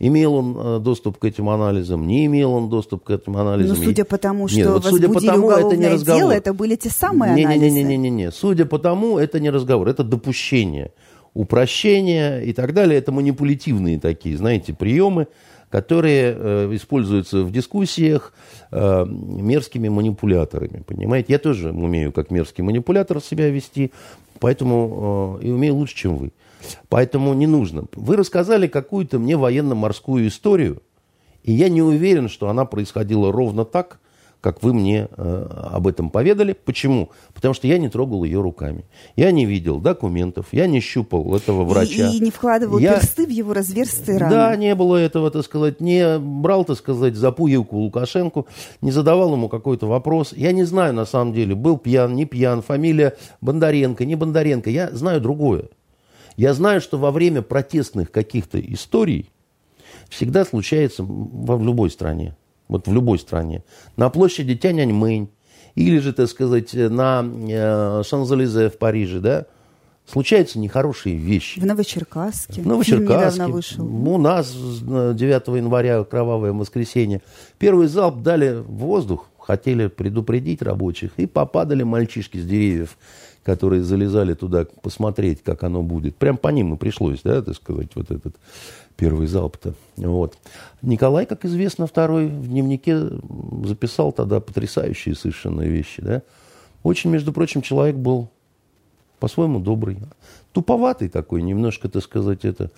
[0.03, 3.77] Имел он э, доступ к этим анализам, не имел он доступ к этим анализам.
[3.77, 6.23] Ну, судя по тому, что Нет, вот судя по тому, это не разговор.
[6.23, 7.83] дело, это были те самые не, анализы.
[7.83, 10.93] Не-не-не, судя по тому, это не разговор, это допущение,
[11.35, 12.99] упрощение и так далее.
[12.99, 15.27] Это манипулятивные такие, знаете, приемы,
[15.69, 18.33] которые э, используются в дискуссиях
[18.71, 20.83] э, мерзкими манипуляторами.
[20.87, 23.93] Понимаете, я тоже умею как мерзкий манипулятор себя вести,
[24.39, 26.33] поэтому э, и умею лучше, чем вы.
[26.89, 27.85] Поэтому не нужно.
[27.95, 30.83] Вы рассказали какую-то мне военно-морскую историю,
[31.43, 34.01] и я не уверен, что она происходила ровно так,
[34.41, 36.55] как вы мне э, об этом поведали.
[36.65, 37.11] Почему?
[37.35, 38.85] Потому что я не трогал ее руками.
[39.17, 42.09] Я не видел документов, я не щупал этого врача.
[42.09, 42.95] И, и не вкладывал я...
[42.95, 44.35] персты в его разверстые раны.
[44.35, 45.81] Да, не было этого, так сказать.
[45.81, 48.45] Не брал, так сказать, запугивку Лукашенко,
[48.81, 50.33] не задавал ему какой-то вопрос.
[50.35, 54.71] Я не знаю, на самом деле, был пьян, не пьян, фамилия Бондаренко, не Бондаренко.
[54.71, 55.69] Я знаю другое.
[56.41, 59.29] Я знаю, что во время протестных каких-то историй
[60.09, 62.35] всегда случается в любой стране,
[62.67, 63.63] вот в любой стране,
[63.99, 65.29] на площади Тяньаньмэнь,
[65.75, 69.47] или же, так сказать, на э, Шанзелизе в Париже, да,
[70.07, 71.61] случаются нехорошие вещи.
[71.61, 72.63] В Новочеркасске.
[72.63, 73.45] В Новочеркасске.
[73.45, 73.85] вышел.
[73.85, 77.21] У нас 9 января кровавое воскресенье.
[77.59, 82.97] Первый залп дали в воздух, хотели предупредить рабочих, и попадали мальчишки с деревьев,
[83.45, 86.17] которые залезали туда посмотреть, как оно будет.
[86.17, 88.37] Прям по ним и пришлось, да, так сказать, вот этот
[88.97, 89.75] первый залп-то.
[89.97, 90.37] Вот.
[90.83, 93.09] Николай, как известно, второй в дневнике
[93.65, 96.23] записал тогда потрясающие совершенно вещи, да.
[96.83, 98.29] Очень, между прочим, человек был
[99.19, 99.99] по-своему добрый.
[100.53, 102.71] Туповатый такой, немножко, так сказать, это...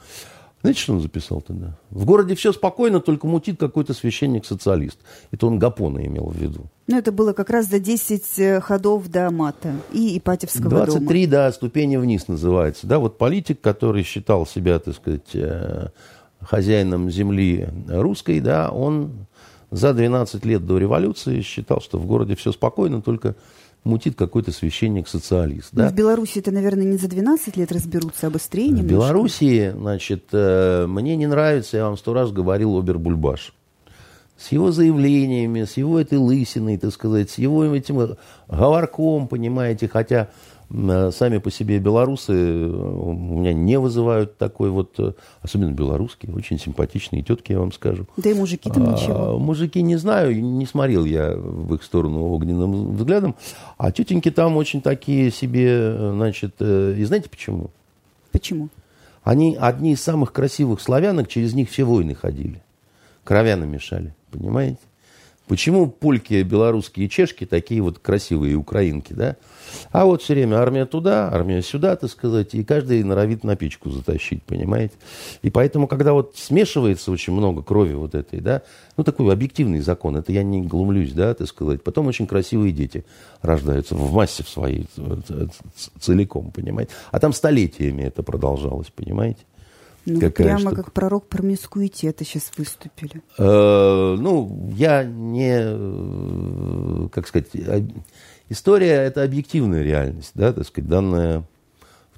[0.63, 1.77] Знаете, что он записал тогда?
[1.91, 4.99] В городе все спокойно, только мутит какой-то священник-социалист.
[5.33, 6.67] Это он Гапона имел в виду.
[6.87, 11.31] Ну, это было как раз за 10 э, ходов до Мата и Ипатьевского 23, дома.
[11.31, 12.87] да, ступени вниз называется.
[12.87, 15.89] Да, вот политик, который считал себя, так сказать, э,
[16.41, 19.27] хозяином земли русской, да, он
[19.73, 23.35] за 12 лет до революции считал, что в городе все спокойно, только
[23.85, 25.71] мутит какой-то священник-социалист.
[25.73, 25.89] Да?
[25.89, 28.87] в Беларуси это, наверное, не за 12 лет разберутся, а быстрее немножко.
[28.87, 33.53] В Беларуси, значит, э, мне не нравится, я вам сто раз говорил, Обер-Бульбаш.
[34.37, 38.17] С его заявлениями, с его этой лысиной, так сказать, с его этим
[38.49, 40.31] говорком, понимаете, хотя
[41.13, 46.59] сами по себе белорусы э, у меня не вызывают такой вот, э, особенно белорусские, очень
[46.59, 48.07] симпатичные тетки, я вам скажу.
[48.17, 49.39] Да и мужики там а, ничего.
[49.39, 53.35] Мужики не знаю, не смотрел я в их сторону огненным взглядом,
[53.77, 57.71] а тетеньки там очень такие себе, значит, и знаете почему?
[58.31, 58.69] Почему?
[59.23, 62.63] Они одни из самых красивых славянок, через них все войны ходили.
[63.25, 64.79] Кровяна мешали, понимаете?
[65.49, 69.37] Почему польки, белорусские чешки такие вот красивые украинки, да?
[69.91, 73.91] А вот все время армия туда, армия сюда, так сказать, и каждый норовит на печку
[73.91, 74.95] затащить, понимаете?
[75.43, 78.63] И поэтому, когда вот смешивается очень много крови вот этой, да,
[78.97, 83.05] ну, такой объективный закон, это я не глумлюсь, да, так сказать, потом очень красивые дети
[83.41, 84.87] рождаются в массе в своей
[86.01, 86.93] целиком, понимаете?
[87.11, 89.41] А там столетиями это продолжалось, понимаете?
[90.05, 90.77] Ну, прямо штука.
[90.77, 93.23] как пророк промискуитета сейчас выступили.
[93.39, 97.49] Э, ну, я не, э, как сказать,
[98.49, 101.45] история– это объективная реальность, да, так сказать, данная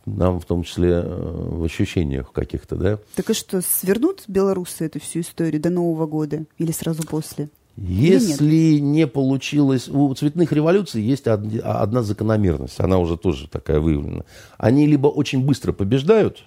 [0.07, 2.99] нам в том числе э, в ощущениях каких-то, да.
[3.15, 7.49] Так и что, свернут белорусы эту всю историю до Нового года или сразу после?
[7.77, 9.89] Если не получилось...
[9.89, 14.25] У цветных революций есть одна закономерность, она уже тоже такая выявлена.
[14.59, 16.45] Они либо очень быстро побеждают,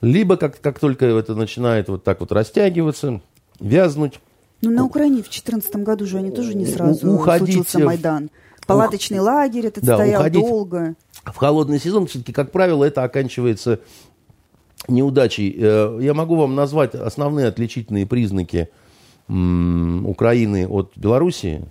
[0.00, 3.20] либо как, как только это начинает вот так вот растягиваться,
[3.60, 4.20] вязнуть,
[4.62, 8.30] ну, на Украине в 2014 году же они тоже не сразу уходить случился Майдан.
[8.66, 9.26] Палаточный ух...
[9.26, 10.94] лагерь этот да, стоял уходить долго.
[11.24, 13.80] В холодный сезон, все-таки, как правило, это оканчивается
[14.88, 15.54] неудачей.
[15.58, 18.70] Э, я могу вам назвать основные отличительные признаки
[19.28, 21.64] Украины от Белоруссии.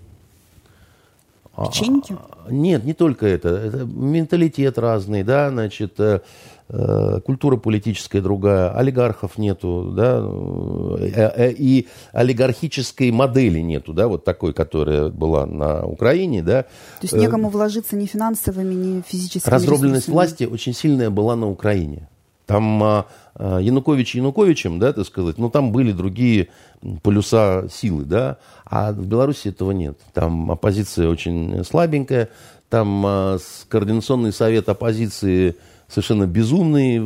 [1.58, 2.18] Печеньки?
[2.18, 3.50] А, нет, не только это.
[3.50, 6.20] Это менталитет разный, да, значит, Э,
[6.68, 10.20] культура политическая другая, олигархов нету, да,
[11.00, 16.64] э, э, и олигархической модели нету, да, вот такой, которая была на Украине, да.
[16.64, 20.14] То есть некому вложиться ни финансовыми, ни физическими Раздробленность ресурсами.
[20.14, 22.10] власти очень сильная была на Украине.
[22.46, 26.50] Там а, а, Янукович Януковичем, да, так сказать, но там были другие
[27.02, 29.98] полюса силы, да, а в Беларуси этого нет.
[30.14, 32.30] Там оппозиция очень слабенькая,
[32.70, 33.38] там а,
[33.70, 35.56] координационный совет оппозиции
[35.88, 37.00] совершенно безумный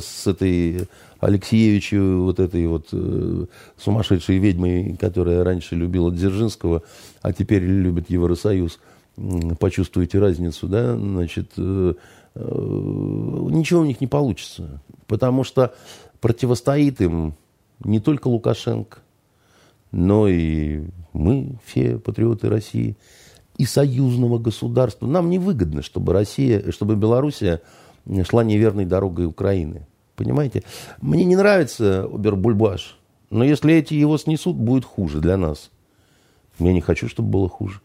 [0.00, 0.88] с этой
[1.20, 3.46] Алексеевичу, вот этой вот э,
[3.78, 6.82] сумасшедшей ведьмой, которая раньше любила Дзержинского,
[7.22, 8.78] а теперь любит Евросоюз.
[9.58, 10.96] Почувствуете разницу, да?
[10.96, 11.94] Значит, э,
[12.34, 15.74] э, ничего у них не получится, потому что
[16.20, 17.34] противостоит им
[17.82, 18.98] не только Лукашенко,
[19.92, 22.96] но и мы, все патриоты России–
[23.56, 25.06] и союзного государства.
[25.06, 27.60] Нам невыгодно, чтобы Россия, чтобы Белоруссия
[28.28, 29.86] шла неверной дорогой Украины.
[30.16, 30.62] Понимаете?
[31.00, 32.98] Мне не нравится Обербульбаш,
[33.30, 35.70] но если эти его снесут, будет хуже для нас.
[36.58, 37.80] Я не хочу, чтобы было хуже.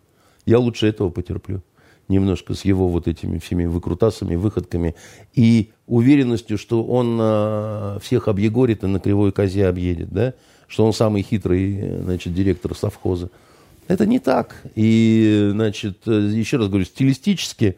[0.46, 1.62] Я лучше этого потерплю.
[2.08, 4.96] Немножко с его вот этими всеми выкрутасами, выходками
[5.34, 10.34] и уверенностью, что он а, всех объегорит и на кривой козе объедет, да?
[10.68, 13.30] Что он самый хитрый, значит, директор совхоза.
[13.90, 14.56] Это не так.
[14.76, 17.76] И, значит, еще раз говорю, стилистически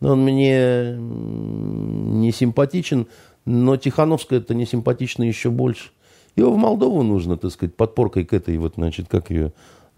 [0.00, 3.06] он мне не симпатичен,
[3.44, 5.90] но Тихановская это не симпатично еще больше.
[6.34, 9.52] Его в Молдову нужно, так сказать, подпоркой к этой вот, значит, как ее,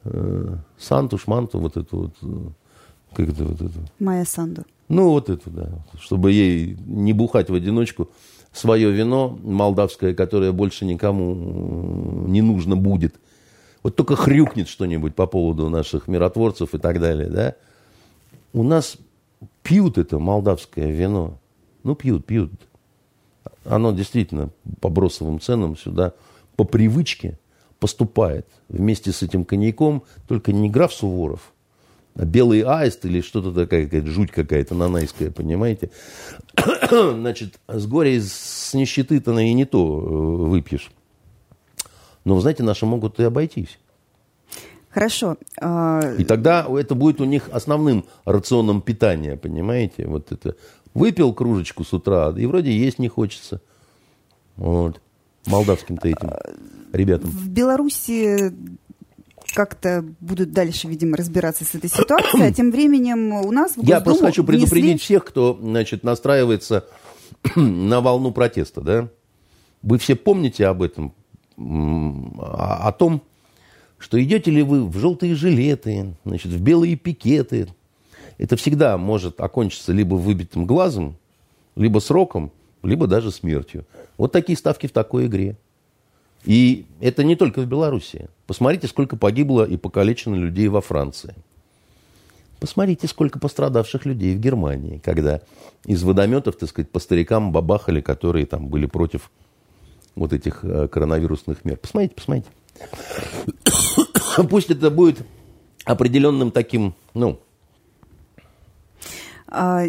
[0.04, 3.78] э, Санту, Шманту, вот эту вот, э, как это вот это?
[3.98, 4.64] Майя Санду.
[4.90, 5.70] Ну, вот это, да.
[5.98, 8.10] Чтобы ей не бухать в одиночку
[8.52, 13.14] свое вино молдавское, которое больше никому не нужно будет–
[13.86, 17.54] вот только хрюкнет что-нибудь по поводу наших миротворцев и так далее, да,
[18.52, 18.96] у нас
[19.62, 21.38] пьют это молдавское вино.
[21.84, 22.50] Ну, пьют, пьют.
[23.64, 26.14] Оно действительно по бросовым ценам сюда
[26.56, 27.38] по привычке
[27.78, 31.52] поступает вместе с этим коньяком, только не граф Суворов,
[32.16, 35.92] а белый аист или что-то такая, какая-то жуть какая-то нанайская, понимаете?
[36.90, 40.90] Значит, с горя и с нищеты-то и не то э, выпьешь.
[42.26, 43.78] Но, вы знаете, наши могут и обойтись.
[44.90, 45.36] Хорошо.
[45.60, 50.08] А, и тогда это будет у них основным рационом питания, понимаете?
[50.08, 50.56] Вот это
[50.92, 53.60] выпил кружечку с утра, и вроде есть не хочется.
[54.56, 55.00] Вот.
[55.46, 56.30] Молдавским-то этим
[56.92, 57.30] ребятам.
[57.30, 58.52] В Беларуси
[59.54, 64.00] как-то будут дальше, видимо, разбираться с этой ситуацией, а тем временем у нас в Я
[64.00, 64.98] просто хочу предупредить внесли...
[64.98, 66.86] всех, кто, значит, настраивается
[67.54, 69.10] на волну протеста, да?
[69.82, 71.14] Вы все помните об этом,
[71.56, 73.22] о, том,
[73.98, 77.68] что идете ли вы в желтые жилеты, значит, в белые пикеты.
[78.38, 81.16] Это всегда может окончиться либо выбитым глазом,
[81.74, 83.86] либо сроком, либо даже смертью.
[84.18, 85.56] Вот такие ставки в такой игре.
[86.44, 88.28] И это не только в Беларуси.
[88.46, 91.34] Посмотрите, сколько погибло и покалечено людей во Франции.
[92.60, 95.40] Посмотрите, сколько пострадавших людей в Германии, когда
[95.84, 99.30] из водометов, так сказать, по старикам бабахали, которые там были против
[100.16, 101.76] вот этих э, коронавирусных мер.
[101.76, 102.48] Посмотрите, посмотрите.
[104.50, 105.18] Пусть это будет
[105.84, 107.38] определенным таким, ну,
[109.48, 109.84] а,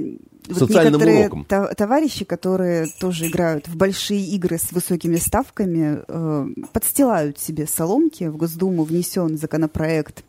[0.48, 1.76] вот Социальным некоторые уроком.
[1.76, 8.26] товарищи, которые тоже играют в большие игры с высокими ставками, э, подстилают себе соломки.
[8.26, 10.24] В Госдуму внесен законопроект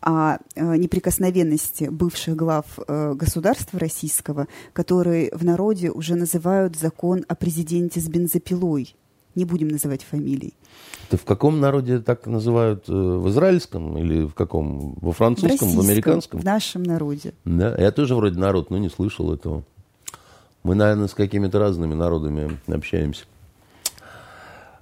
[0.00, 7.34] о э, неприкосновенности бывших глав э, государства российского, который в народе уже называют закон о
[7.34, 8.94] президенте с бензопилой.
[9.38, 10.52] Не будем называть фамилий.
[11.06, 12.88] Это в каком народе так называют?
[12.88, 14.94] Э, в израильском или в каком?
[15.00, 16.40] Во французском, в, в американском?
[16.40, 17.34] В нашем народе.
[17.44, 19.62] Да, я тоже вроде народ, но не слышал этого.
[20.64, 23.26] Мы, наверное, с какими-то разными народами общаемся.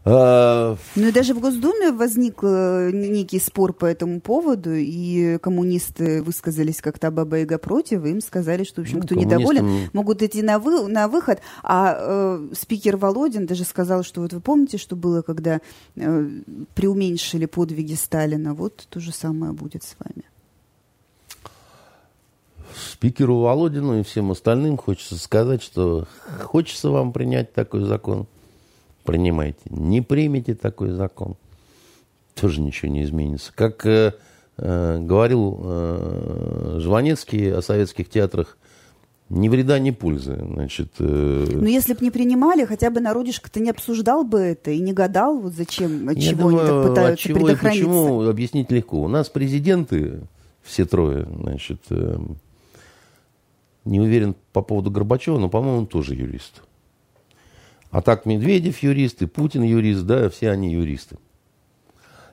[0.09, 6.23] А, ну и даже в Госдуме возник э, некий спор по этому поводу, и коммунисты
[6.23, 10.23] высказались как-то Баба Яга против, и им сказали, что, в общем, ну, кто недоволен, могут
[10.23, 11.41] идти на, вы, на выход.
[11.65, 15.61] А э, спикер Володин даже сказал, что вот вы помните, что было, когда
[15.97, 16.29] э,
[16.77, 20.23] преуменьшили подвиги Сталина, вот то же самое будет с вами.
[22.93, 26.07] Спикеру Володину и всем остальным хочется сказать, что
[26.45, 28.29] хочется вам принять такой закон–
[29.07, 29.61] принимайте.
[29.71, 31.37] Не примите такой закон,
[32.35, 33.53] тоже ничего не изменится.
[33.55, 34.13] Как э,
[34.59, 38.59] э, говорил э, Жванецкий о советских театрах,
[39.29, 40.37] ни вреда, ни пользы.
[40.37, 41.47] Значит, э...
[41.51, 45.39] Но если бы не принимали, хотя бы народишко-то не обсуждал бы это и не гадал,
[45.39, 47.89] вот зачем, от Я чего думаю, они так пытаются чего предохраниться.
[47.89, 49.03] Почему, объяснить легко.
[49.03, 50.21] У нас президенты,
[50.63, 52.19] все трое, значит, э,
[53.85, 56.63] не уверен по поводу Горбачева, но, по-моему, он тоже юрист.
[57.97, 61.17] А так Медведев юрист, и Путин юрист, да, все они юристы.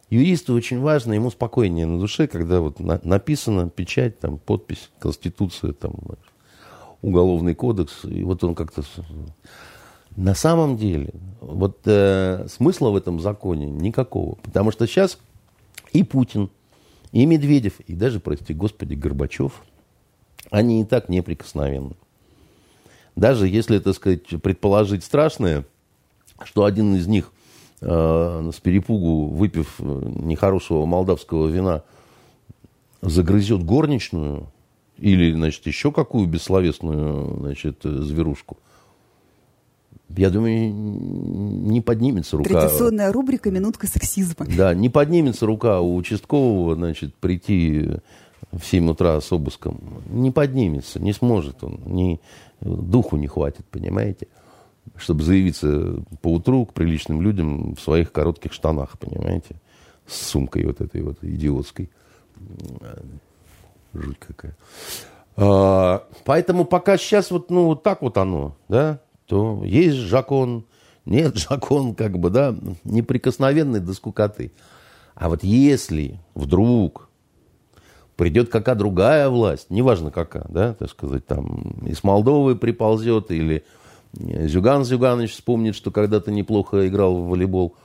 [0.10, 5.72] Юристу очень важно, ему спокойнее на душе, когда вот на, написано, печать, там, подпись, Конституция,
[5.72, 5.94] там,
[7.02, 8.84] Уголовный кодекс, и вот он как-то...
[10.18, 15.18] На самом деле, вот э, смысла в этом законе никакого, потому что сейчас
[15.94, 16.50] и Путин,
[17.14, 19.64] и Медведев, и даже, прости господи, Горбачев,
[20.52, 21.96] они и так неприкосновенны.
[23.16, 25.66] Даже если, так сказать, предположить страшное,
[26.44, 27.32] что один из них
[27.82, 31.84] э, с перепугу, выпив э, нехорошего молдавского вина,
[33.02, 34.48] загрызет горничную
[34.98, 38.58] или, значит, еще какую бессловесную, значит, зверушку,
[40.16, 42.50] я думаю, не поднимется рука.
[42.50, 44.46] Традиционная рубрика «Минутка сексизма».
[44.56, 47.90] Да, не поднимется рука у участкового, значит, прийти
[48.54, 49.80] в 7 утра с обыском.
[50.08, 51.80] Не поднимется, не сможет он.
[51.86, 52.20] Не,
[52.62, 54.28] духу не хватит, понимаете?
[54.96, 59.56] Чтобы заявиться по утру к приличным людям в своих коротких штанах, понимаете?
[60.06, 61.90] С сумкой вот этой вот идиотской.
[63.94, 64.56] Жуть какая.
[65.36, 70.66] А, поэтому пока сейчас вот, ну, вот так вот оно, да, то есть закон,
[71.06, 74.52] нет закон, как бы, да, неприкосновенный до скукоты.
[75.16, 77.10] А вот если вдруг
[78.16, 83.64] придет какая другая власть, неважно какая, да, так сказать, там из Молдовы приползет, или
[84.14, 87.76] Зюган Зюганович вспомнит, что когда-то неплохо играл в волейбол.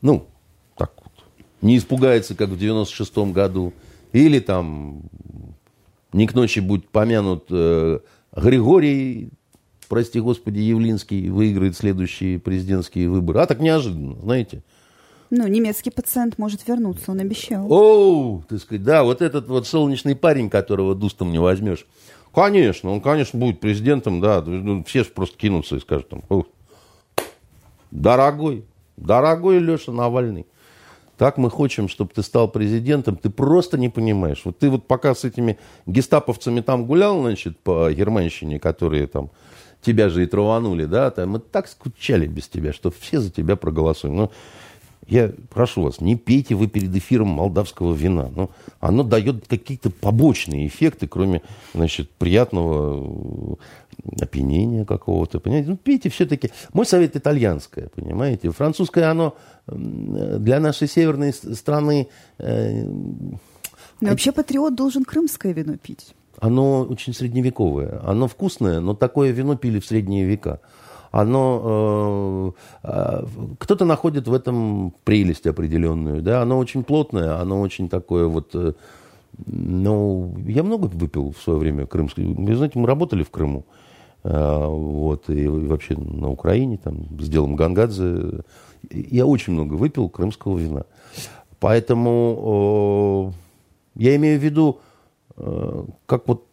[0.00, 0.26] Ну,
[0.76, 1.12] так вот.
[1.60, 3.72] Не испугается, как в 96-м году.
[4.12, 5.02] Или там
[6.12, 8.00] не к ночи будет помянут э,
[8.34, 9.30] Григорий,
[9.88, 13.40] прости господи, Явлинский, выиграет следующие президентские выборы.
[13.40, 14.62] А так неожиданно, знаете.
[15.34, 17.66] Ну, немецкий пациент может вернуться, он обещал.
[17.72, 21.86] Оу, ты сказать, да, вот этот вот солнечный парень, которого дустом не возьмешь.
[22.34, 24.42] Конечно, он, конечно, будет президентом, да.
[24.42, 26.22] Ну, все же просто кинутся и скажут, там,
[27.90, 28.66] дорогой,
[28.98, 30.44] дорогой Леша Навальный,
[31.16, 34.42] так мы хотим, чтобы ты стал президентом, ты просто не понимаешь.
[34.44, 39.30] Вот ты вот пока с этими гестаповцами там гулял, значит, по Германщине, которые там
[39.80, 43.56] тебя же и траванули, да, там мы так скучали без тебя, что все за тебя
[43.56, 44.14] проголосуем.
[44.14, 44.30] Но
[45.06, 48.30] я прошу вас, не пейте вы перед эфиром молдавского вина.
[48.34, 48.50] Ну,
[48.80, 51.42] оно дает какие-то побочные эффекты, кроме,
[51.74, 53.58] значит, приятного
[54.06, 55.40] э, опьянения какого-то.
[55.40, 55.70] Понимаете?
[55.70, 56.50] Ну, пейте все-таки.
[56.72, 58.50] Мой совет итальянское, понимаете.
[58.50, 59.34] Французское, оно
[59.66, 62.08] для нашей северной страны...
[62.38, 66.14] Э, но вообще патриот должен крымское вино пить.
[66.40, 68.00] Оно очень средневековое.
[68.04, 70.60] Оно вкусное, но такое вино пили в средние века
[71.12, 73.26] оно э, э,
[73.58, 78.72] кто-то находит в этом прелесть определенную, да, оно очень плотное, оно очень такое вот, э,
[79.46, 83.66] ну, я много выпил в свое время крымское, вы знаете, мы работали в Крыму,
[84.24, 88.40] э, вот, и вообще на Украине, там, с делом Гангадзе,
[88.90, 90.86] я очень много выпил крымского вина,
[91.60, 93.34] поэтому
[93.96, 94.80] э, я имею в виду,
[95.36, 96.46] э, как вот,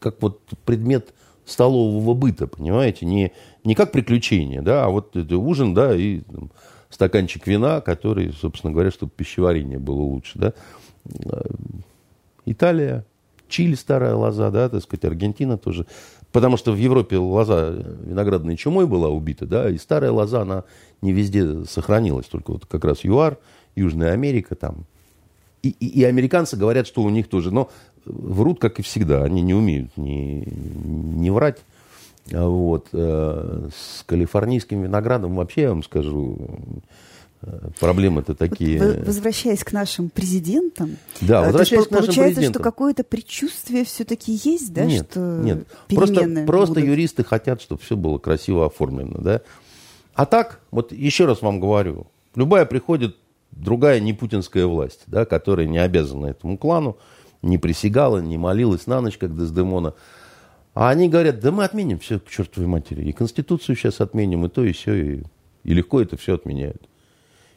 [0.00, 1.14] как вот предмет
[1.50, 3.32] столового быта, понимаете, не,
[3.64, 6.50] не как приключение, да, а вот это ужин, да, и там,
[6.88, 10.52] стаканчик вина, который, собственно говоря, чтобы пищеварение было лучше, да.
[12.46, 13.04] Италия,
[13.48, 15.86] Чили старая лоза, да, так сказать, Аргентина тоже.
[16.32, 20.64] Потому что в Европе лоза виноградной чумой была убита, да, и старая лоза, она
[21.02, 23.38] не везде сохранилась, только вот как раз ЮАР,
[23.74, 24.86] Южная Америка там.
[25.62, 27.70] И, и, и американцы говорят, что у них тоже, но
[28.10, 29.24] врут, как и всегда.
[29.24, 31.58] Они не умеют не, не врать.
[32.30, 32.88] Вот.
[32.92, 36.38] Э, с калифорнийским виноградом вообще, я вам скажу,
[37.42, 38.80] э, проблемы-то такие.
[38.80, 42.62] Вот, возвращаясь к нашим президентам, да, э, возвращаясь к нашим получается, президентам.
[42.62, 45.66] что какое-то предчувствие все-таки есть, да, нет, что нет.
[45.88, 49.40] Просто, просто юристы хотят, чтобы все было красиво оформлено, да.
[50.14, 53.16] А так, вот еще раз вам говорю, любая приходит
[53.52, 56.96] другая не путинская власть, да, которая не обязана этому клану,
[57.42, 59.94] не присягала, не молилась на ночь, как Дездемона.
[60.74, 63.04] А они говорят, да мы отменим все к чертовой матери.
[63.04, 64.94] И Конституцию сейчас отменим, и то, и все.
[64.94, 65.22] И,
[65.64, 66.88] и легко это все отменяют.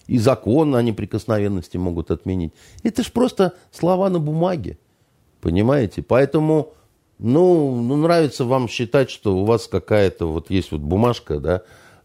[0.07, 2.53] И закон о неприкосновенности могут отменить.
[2.81, 4.77] Это ж просто слова на бумаге.
[5.41, 6.01] Понимаете?
[6.01, 6.73] Поэтому,
[7.19, 11.61] ну, ну, нравится вам считать, что у вас какая-то вот есть вот бумажка, да,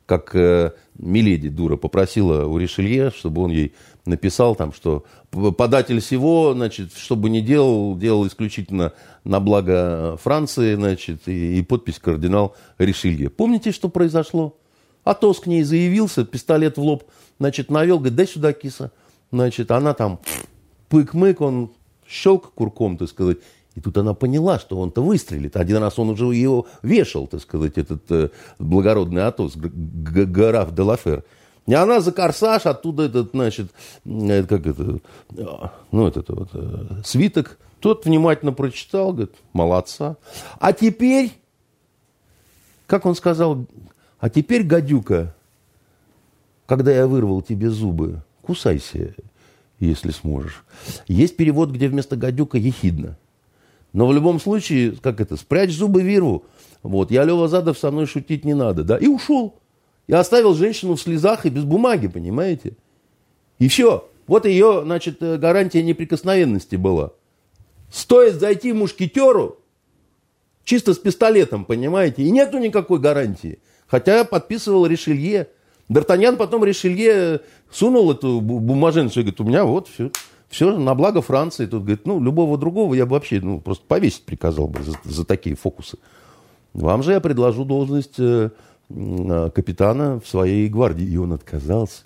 [0.07, 3.75] как э, Миледи, дура, попросила у Ришелье, чтобы он ей
[4.09, 8.93] написал там, что податель всего, значит, что бы ни делал, делал исключительно
[9.25, 13.31] на благо Франции, значит, и, и подпись кардинал Ришелье.
[13.31, 14.57] Помните, что произошло?
[15.05, 17.05] Атос к ней заявился, пистолет в лоб,
[17.39, 18.91] значит, навел, говорит, дай сюда, киса.
[19.31, 20.21] Значит, она там
[20.89, 21.71] пык-мык, он
[22.07, 23.39] щелк курком, так сказать,
[23.75, 25.57] и тут она поняла, что он-то выстрелит.
[25.57, 31.25] Один раз он уже ее вешал, так сказать, этот э, благородный Атос, граф де Лафер.
[31.69, 33.71] И она за корсаж, оттуда этот, значит,
[34.07, 35.01] э, как это,
[35.93, 37.59] ну, этот вот, э, свиток.
[37.81, 40.17] Тот внимательно прочитал, говорит, молодца.
[40.59, 41.31] А теперь,
[42.87, 43.67] как он сказал,
[44.19, 45.37] а теперь, гадюка,
[46.65, 49.15] когда я вырвал тебе зубы, кусайся,
[49.79, 50.65] если сможешь.
[51.07, 53.19] Есть перевод, где вместо гадюка ехидно.
[53.93, 56.45] Но в любом случае, как это, спрячь зубы виру.
[56.83, 59.58] Вот, я Лева Задов со мной шутить не надо, да, и ушел.
[60.09, 62.73] Я оставил женщину в слезах и без бумаги, понимаете?
[63.59, 64.09] И все.
[64.27, 67.13] Вот ее, значит, э, гарантия неприкосновенности была.
[67.91, 69.59] Стоит зайти мушкетеру,
[70.65, 73.59] чисто с пистолетом, понимаете, и нету никакой гарантии.
[73.87, 75.49] Хотя подписывал Ришелье.
[75.91, 77.41] Д'Артаньян потом Ришелье
[77.71, 80.11] сунул эту бумаженцию и говорит, у меня вот все,
[80.49, 81.65] все на благо Франции.
[81.65, 85.25] Тут говорит, ну, любого другого я бы вообще ну, просто повесить приказал бы за, за
[85.25, 85.99] такие фокусы.
[86.75, 88.51] Вам же я предложу должность э, Э,
[88.89, 92.05] капитана в своей гвардии, и он отказался.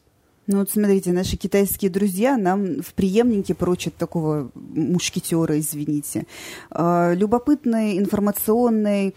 [0.48, 6.26] Ну вот смотрите, наши китайские друзья нам в преемнике прочат такого мушкетера, извините.
[6.70, 9.14] А, любопытный, информационный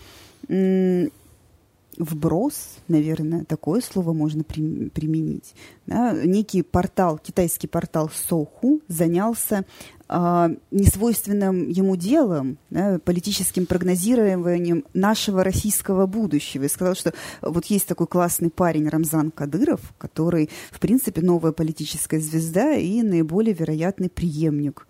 [1.97, 5.55] вброс, наверное, такое слово можно при, применить.
[5.87, 6.13] Да?
[6.13, 9.65] Некий портал, китайский портал Соху занялся
[10.09, 16.63] несвойственным ему делом, да, политическим прогнозированием нашего российского будущего.
[16.63, 22.19] И сказал, что вот есть такой классный парень Рамзан Кадыров, который, в принципе, новая политическая
[22.19, 24.85] звезда и наиболее вероятный преемник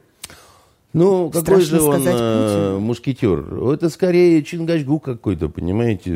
[0.95, 3.71] ну, какой же он э, мушкетер?
[3.73, 6.09] Это скорее Чингачгук какой-то, понимаете,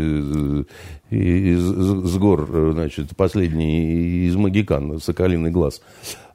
[1.10, 5.82] из, с гор, значит, последний из Магикан, Соколиный глаз.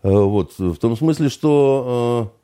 [0.02, 2.34] Э, вот, в том смысле, что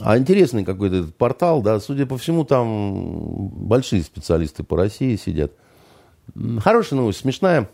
[0.00, 5.52] А интересный какой-то этот портал, да, судя по всему, там большие специалисты по России сидят.
[6.58, 7.70] Хорошая новость, смешная.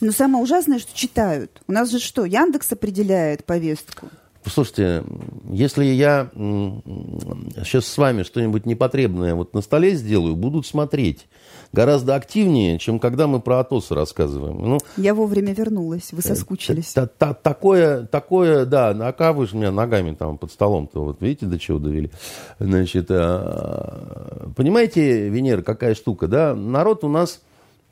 [0.00, 1.62] Но самое ужасное, что читают.
[1.68, 4.08] У нас же что, Яндекс определяет повестку?
[4.44, 5.04] Слушайте,
[5.50, 11.28] если я сейчас с вами что-нибудь непотребное вот на столе сделаю, будут смотреть
[11.72, 14.58] гораздо активнее, чем когда мы про Атосы рассказываем.
[14.58, 16.92] Ну, я вовремя вернулась, вы э, соскучились.
[16.92, 21.46] Та, та, такое, такое, да, а вы же меня ногами там под столом-то, вот видите,
[21.46, 22.10] до чего довели.
[22.58, 26.54] Значит, а, понимаете, Венера, какая штука, да?
[26.54, 27.40] Народ у нас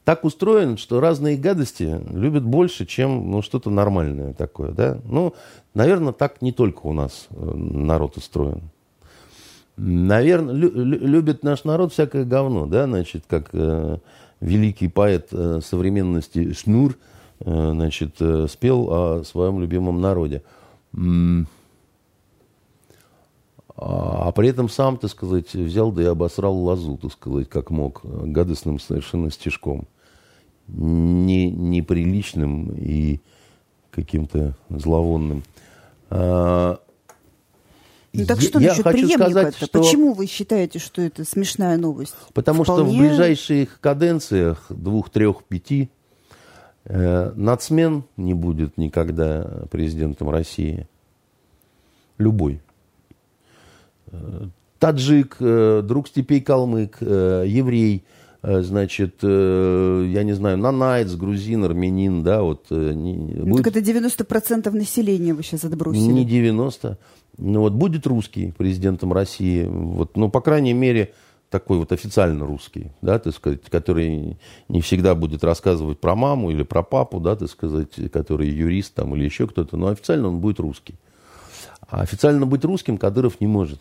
[0.04, 4.98] так устроен, что разные гадости любят больше, чем ну, что-то нормальное такое, да?
[5.04, 5.34] Ну,
[5.74, 8.70] наверное, так не только у нас э, народ устроен.
[9.82, 13.96] Наверное, лю- любит наш народ всякое говно, да, значит, как э,
[14.40, 16.98] великий поэт э, современности Шнур,
[17.40, 20.42] э, значит, э, спел о своем любимом народе.
[20.94, 21.46] А,
[24.28, 28.02] а при этом сам, так сказать, взял да и обосрал лозу, так сказать, как мог,
[28.04, 29.86] гадостным совершенно стежком.
[30.68, 33.20] Не, неприличным и
[33.90, 35.42] каким-то зловонным.
[36.10, 36.80] А,
[38.12, 39.80] ну так что я хочу сказать, что...
[39.80, 42.14] Почему вы считаете, что это смешная новость?
[42.34, 42.84] Потому Вполне...
[42.84, 45.90] что в ближайших каденциях, двух, трех, пяти,
[46.84, 50.88] э, нацмен не будет никогда президентом России.
[52.18, 52.60] Любой.
[54.08, 54.48] Э,
[54.80, 58.04] таджик, э, друг степей калмык, э, еврей,
[58.42, 62.66] э, значит, э, я не знаю, нанаец, грузин, армянин, да, вот.
[62.70, 63.64] Э, не, ну, будет...
[63.64, 66.10] Так это 90% населения вы сейчас отбросили.
[66.10, 66.98] Не 90
[67.40, 71.12] ну, вот будет русский президентом России, вот, ну, по крайней мере,
[71.48, 74.38] такой вот официально русский, да, так сказать, который
[74.68, 79.14] не всегда будет рассказывать про маму или про папу, да, так сказать, который юрист там
[79.16, 80.94] или еще кто-то, но официально он будет русский.
[81.88, 83.80] А официально быть русским Кадыров не может,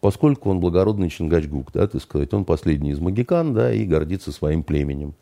[0.00, 4.62] поскольку он благородный Чингачгук, да, так сказать, он последний из магикан, да, и гордится своим
[4.62, 5.14] племенем.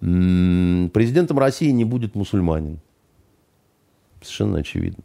[0.00, 2.80] Президентом России не будет мусульманин.
[4.22, 5.04] Совершенно очевидно.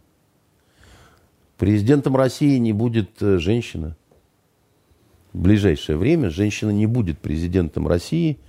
[1.60, 3.98] Президентом России не будет э, женщина.
[5.34, 8.40] В ближайшее время женщина не будет президентом России.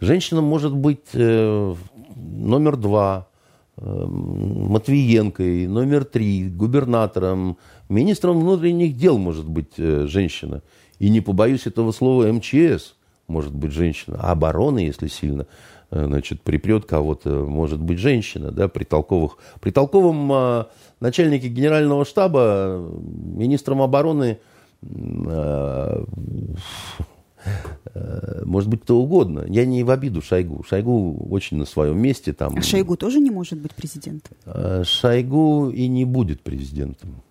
[0.00, 1.74] Женщина может быть э,
[2.16, 3.28] номер два,
[3.76, 7.56] э, Матвиенкой, номер три, губернатором,
[7.88, 10.64] министром внутренних дел может быть э, женщина.
[10.98, 12.96] И не побоюсь этого слова МЧС
[13.28, 15.46] может быть женщина, а обороны, если сильно
[15.94, 20.64] значит, припрет кого-то, может быть, женщина, да, при толковых, при толковом э,
[21.00, 24.38] начальнике генерального штаба, министром обороны,
[24.82, 26.04] э,
[27.94, 29.44] э, может быть, кто угодно.
[29.48, 30.64] Я не в обиду Шойгу.
[30.64, 32.32] Шойгу очень на своем месте.
[32.32, 32.56] Там.
[32.56, 34.36] А Шойгу тоже не может быть президентом?
[34.46, 37.22] Э, Шойгу и не будет президентом.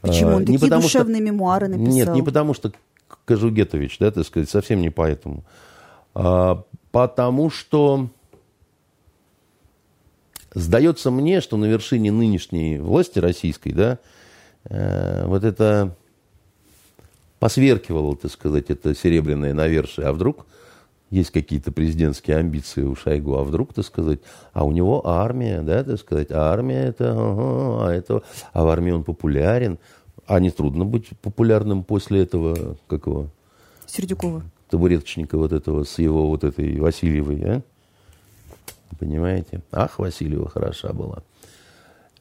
[0.00, 0.36] Почему?
[0.36, 1.24] Он не такие душевные что...
[1.24, 1.92] мемуары написал.
[1.92, 2.72] Нет, не потому что
[3.24, 5.42] Кожугетович, да, так сказать, совсем не поэтому.
[6.14, 6.62] А,
[6.96, 8.08] потому что
[10.54, 13.98] сдается мне, что на вершине нынешней власти российской, да,
[14.64, 15.94] э, вот это
[17.38, 20.46] посверкивало, так сказать, это серебряное навершие, а вдруг
[21.10, 24.20] есть какие-то президентские амбиции у Шойгу, а вдруг, так сказать,
[24.54, 28.22] а у него армия, да, так сказать, а армия это, ага, а это,
[28.54, 29.78] а в армии он популярен,
[30.26, 33.28] а не трудно быть популярным после этого, как его?
[33.84, 37.62] Сердюкова табуреточника вот этого с его вот этой Васильевой, а?
[38.98, 39.60] Понимаете?
[39.72, 41.22] Ах, Васильева хороша была.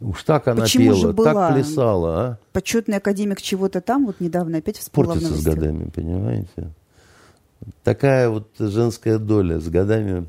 [0.02, 1.34] Уж так она Почему пела, была?
[1.34, 2.38] так плясала, а?
[2.52, 6.72] Почетный академик чего-то там, вот недавно опять всплыла Портится с годами, понимаете?
[7.84, 10.28] Такая вот женская доля с годами,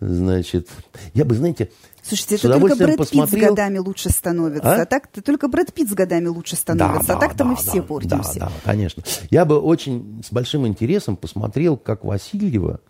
[0.00, 0.68] значит...
[1.14, 1.70] Я бы, знаете,
[2.06, 3.26] Слушайте, это только Брэд посмотрел...
[3.26, 4.74] Питт с годами лучше становится.
[4.74, 7.08] А, а так -то, только Брэд Питт с годами лучше становится.
[7.08, 8.38] Да, а так-то да, мы да, все портимся.
[8.38, 9.02] Да, да, конечно.
[9.30, 12.80] Я бы очень с большим интересом посмотрел, как Васильева,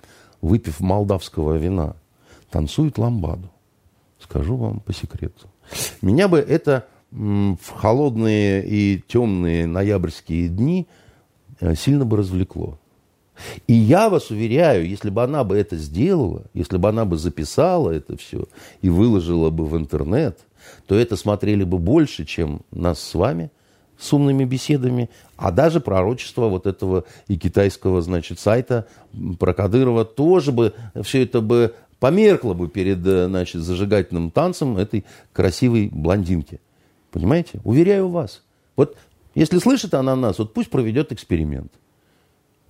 [0.43, 1.97] выпив молдавского вина,
[2.51, 3.51] танцует ламбаду.
[4.21, 5.47] Скажу вам по секрету.
[6.03, 10.87] Меня бы это в холодные и темные ноябрьские дни
[11.61, 12.79] э, сильно бы развлекло.
[13.66, 17.91] И я вас уверяю, если бы она бы это сделала, если бы она бы записала
[17.91, 18.47] это все
[18.82, 20.39] и выложила бы в интернет,
[20.87, 23.51] то это смотрели бы больше, чем нас с вами
[23.99, 28.87] с умными беседами, а даже пророчество вот этого и китайского, значит, сайта
[29.39, 35.89] про Кадырова тоже бы, все это бы померкло бы перед, значит, зажигательным танцем этой красивой
[35.91, 36.61] блондинки.
[37.11, 37.61] Понимаете?
[37.64, 38.43] Уверяю вас.
[38.76, 38.97] Вот
[39.34, 41.72] если слышит она нас, вот пусть проведет эксперимент.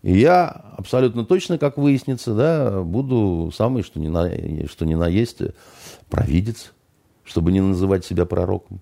[0.02, 4.30] И я абсолютно точно, как выяснится, да, буду самый, что ни на,
[4.68, 5.38] что ни на есть,
[6.10, 6.72] провидец,
[7.24, 8.80] чтобы не называть себя пророком.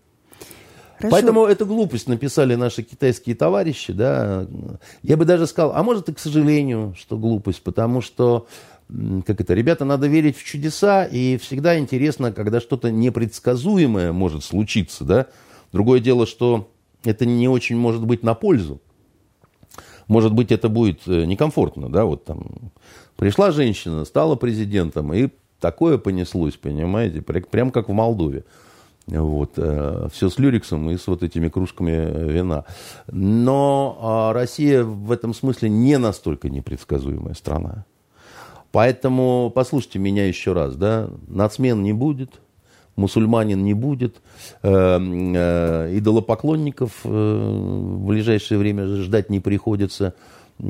[0.99, 1.11] Хорошо.
[1.11, 4.47] Поэтому эту глупость написали наши китайские товарищи, да.
[5.03, 8.47] Я бы даже сказал, а может и к сожалению, что глупость, потому что
[9.27, 15.05] как это, ребята, надо верить в чудеса, и всегда интересно, когда что-то непредсказуемое может случиться,
[15.05, 15.27] да.
[15.73, 16.71] Другое дело, что
[17.03, 18.81] это не очень может быть на пользу.
[20.09, 22.73] Может быть, это будет э, некомфортно, да, вот там
[23.17, 25.29] пришла женщина, стала президентом, и
[25.61, 28.45] такое понеслось, понимаете, прям как в Молдове.
[29.07, 32.65] Вот, э, все с люриксом и с вот этими кружками вина.
[33.11, 37.85] Но э, Россия в этом смысле не настолько непредсказуемая страна.
[38.73, 42.41] Поэтому послушайте меня еще раз, да, нацмен не будет,
[42.97, 44.21] мусульманин не будет,
[44.63, 50.15] э, э, идолопоклонников э, в ближайшее время ждать не приходится.
[50.57, 50.69] Вот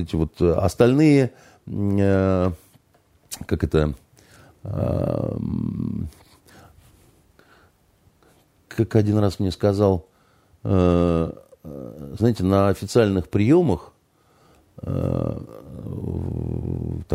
[0.00, 1.32] эти вот остальные,
[1.64, 2.52] как
[3.48, 3.94] это,
[8.68, 10.06] как один раз мне сказал,
[10.62, 13.94] знаете, на официальных приемах,
[14.82, 15.46] там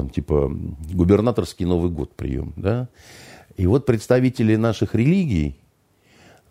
[0.09, 0.51] типа
[0.93, 2.89] губернаторский Новый год прием, да,
[3.57, 5.59] и вот представители наших религий,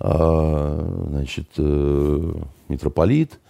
[0.00, 2.32] э, значит, э,
[2.68, 3.40] митрополит,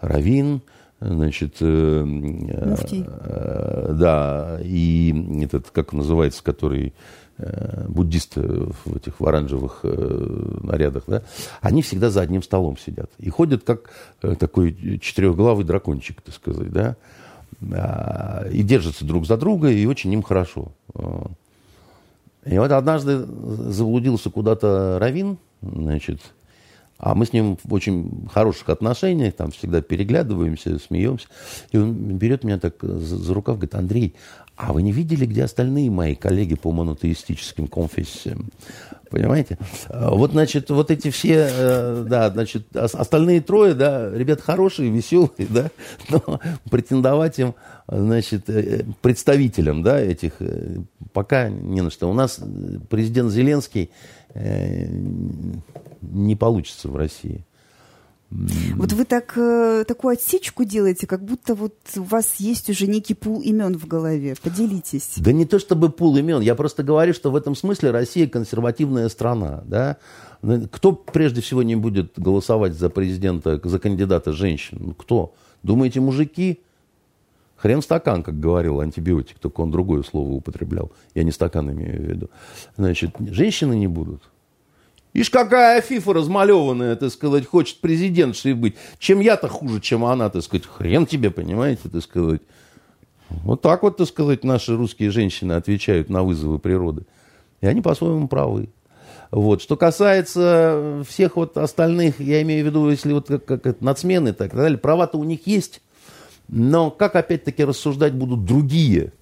[0.00, 0.62] равин,
[1.00, 6.96] значит, э, э, да, и этот, как называется, который Э,
[7.88, 11.22] буддисты в этих в оранжевых э, нарядах, да,
[11.60, 13.10] они всегда за одним столом сидят.
[13.18, 13.90] И ходят как
[14.22, 16.96] э, такой четырехглавый дракончик, так сказать, да,
[17.72, 20.72] а, и держатся друг за друга, и очень им хорошо.
[22.46, 26.20] И вот однажды заблудился куда-то Равин, значит,
[27.00, 31.28] а мы с ним в очень хороших отношениях, там всегда переглядываемся, смеемся.
[31.72, 34.14] И он берет меня так за, за рукав, говорит, Андрей,
[34.62, 38.50] а вы не видели, где остальные мои коллеги по монотеистическим конфессиям?
[39.10, 39.58] Понимаете?
[39.88, 45.70] Вот, значит, вот эти все, э, да, значит, остальные трое, да, ребят хорошие, веселые, да,
[46.10, 46.40] но
[46.70, 47.54] претендовать им,
[47.88, 50.76] значит, э, представителям, да, этих э,
[51.14, 52.10] пока не на что.
[52.10, 52.38] У нас
[52.90, 53.90] президент Зеленский
[56.02, 57.44] не получится в России.
[58.30, 63.14] Вот вы так, э, такую отсечку делаете, как будто вот у вас есть уже некий
[63.14, 64.36] пул имен в голове.
[64.40, 65.14] Поделитесь.
[65.16, 69.08] Да не то чтобы пул имен, я просто говорю, что в этом смысле Россия консервативная
[69.08, 69.62] страна.
[69.66, 69.96] Да?
[70.42, 74.78] Ну, кто прежде всего не будет голосовать за президента, за кандидата женщин?
[74.80, 75.34] Ну, кто?
[75.64, 76.60] Думаете, мужики?
[77.56, 80.92] Хрен стакан, как говорил антибиотик, только он другое слово употреблял.
[81.14, 82.30] Я не стакан имею в виду.
[82.76, 84.22] Значит, женщины не будут.
[85.12, 88.76] Ишь, какая Афифа размалеванная, так сказать, хочет президентшей быть.
[88.98, 90.66] Чем я-то хуже, чем она, так сказать.
[90.66, 92.42] Хрен тебе, понимаете, так сказать.
[93.28, 97.06] Вот так вот, так сказать, наши русские женщины отвечают на вызовы природы.
[97.60, 98.68] И они по-своему правы.
[99.30, 99.62] Вот.
[99.62, 104.32] Что касается всех вот остальных, я имею в виду, если вот как, как нацмены и
[104.32, 105.82] так далее, права-то у них есть,
[106.48, 109.12] но как опять-таки рассуждать будут другие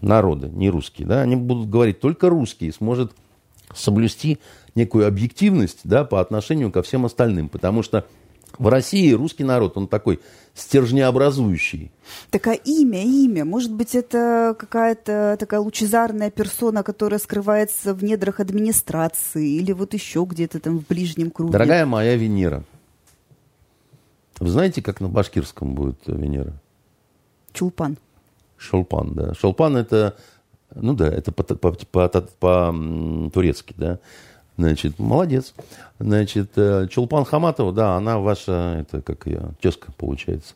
[0.00, 3.12] народы, не русские, да, они будут говорить только русские, сможет
[3.74, 4.38] соблюсти
[4.74, 7.48] некую объективность да, по отношению ко всем остальным.
[7.48, 8.06] Потому что
[8.58, 10.20] в России русский народ, он такой
[10.54, 11.92] стержнеобразующий.
[12.30, 18.40] Так а имя, имя, может быть, это какая-то такая лучезарная персона, которая скрывается в недрах
[18.40, 21.52] администрации или вот еще где-то там в ближнем круге?
[21.52, 22.64] Дорогая моя Венера,
[24.40, 26.54] вы знаете, как на башкирском будет Венера?
[27.52, 27.98] Чулпан.
[28.56, 29.34] Шолпан, да.
[29.34, 30.16] Шолпан это
[30.80, 33.98] ну да, это по-турецки, по, по, по, да.
[34.56, 35.54] Значит, молодец.
[36.00, 40.54] Значит, э, Чулпан Хаматова, да, она ваша, это как ее, тезка получается.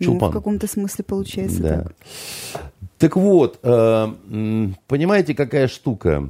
[0.00, 0.28] Чулпан.
[0.28, 1.82] Ну, в каком-то смысле получается да.
[1.82, 1.94] так.
[2.98, 4.08] Так вот, э,
[4.88, 6.28] понимаете, какая штука?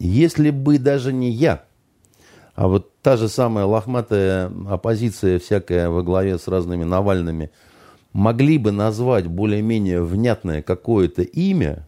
[0.00, 1.64] Если бы даже не я,
[2.54, 7.50] а вот та же самая лохматая оппозиция всякая во главе с разными Навальными–
[8.12, 11.87] могли бы назвать более-менее внятное какое-то имя,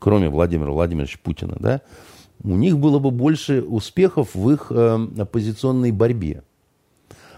[0.00, 1.82] кроме Владимира Владимировича Путина, да,
[2.42, 6.42] у них было бы больше успехов в их э, оппозиционной борьбе.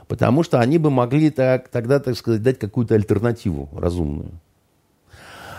[0.09, 4.31] Потому что они бы могли так, тогда, так сказать, дать какую-то альтернативу разумную.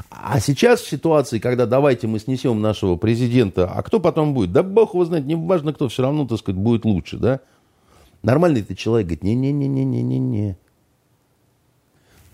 [0.10, 4.52] А сейчас в ситуации, когда давайте мы снесем нашего президента, а кто потом будет?
[4.52, 7.40] Да бог его знает, не важно кто, все равно, так сказать, будет лучше, да?
[8.22, 10.58] Нормальный ты человек говорит, не-не-не-не-не-не.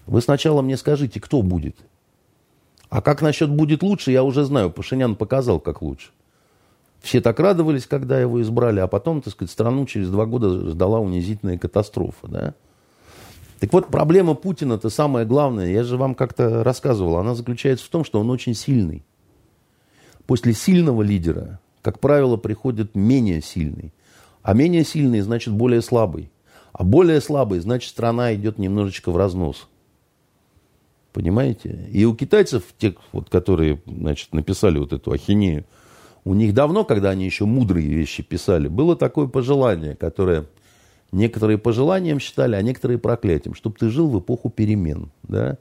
[0.06, 1.78] Вы сначала мне скажите, кто будет.
[2.90, 4.72] А как насчет будет лучше, я уже знаю.
[4.72, 6.10] Пашинян показал, как лучше.
[7.02, 11.00] Все так радовались, когда его избрали, а потом, так сказать, страну через два года ждала
[11.00, 12.54] унизительная катастрофа, да?
[13.60, 17.90] Так вот, проблема Путина, это самое главное, я же вам как-то рассказывал, она заключается в
[17.90, 19.04] том, что он очень сильный.
[20.26, 23.94] После сильного лидера как правило, приходит менее сильный.
[24.42, 26.32] А менее сильный значит более слабый.
[26.74, 29.68] А более слабый значит страна идет немножечко в разнос.
[31.14, 31.88] Понимаете?
[31.92, 35.66] И у китайцев, тех, вот, которые значит, написали вот эту ахинею,
[36.24, 40.46] у них давно, когда они еще мудрые вещи писали, было такое пожелание, которое
[41.12, 45.12] некоторые пожеланием считали, а некоторые проклятием, чтобы ты жил в эпоху перемен.
[45.24, 45.58] Да?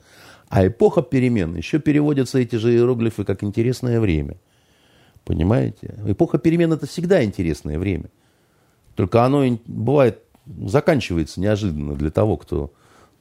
[0.48, 4.36] А эпоха перемен, еще переводятся эти же иероглифы как интересное время.
[5.24, 5.94] Понимаете?
[6.06, 8.10] Эпоха перемен это всегда интересное время.
[8.94, 12.72] Только оно бывает заканчивается неожиданно для того, кто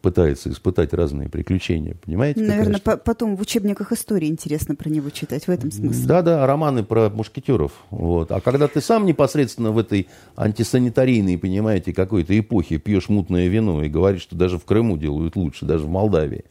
[0.07, 1.97] пытается испытать разные приключения.
[2.05, 2.39] Понимаете?
[2.39, 6.07] Наверное, по потом в учебниках истории интересно про него читать, в этом смысле.
[6.07, 7.73] Да-да, романы про мушкетеров.
[7.89, 8.31] Вот.
[8.31, 13.89] А когда ты сам непосредственно в этой антисанитарийной, понимаете, какой-то эпохе пьешь мутное вино и
[13.89, 16.45] говоришь, что даже в Крыму делают лучше, даже в Молдавии.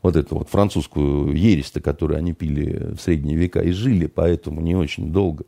[0.00, 4.74] Вот эту вот французскую ересь которую они пили в средние века и жили поэтому не
[4.74, 5.44] очень долго.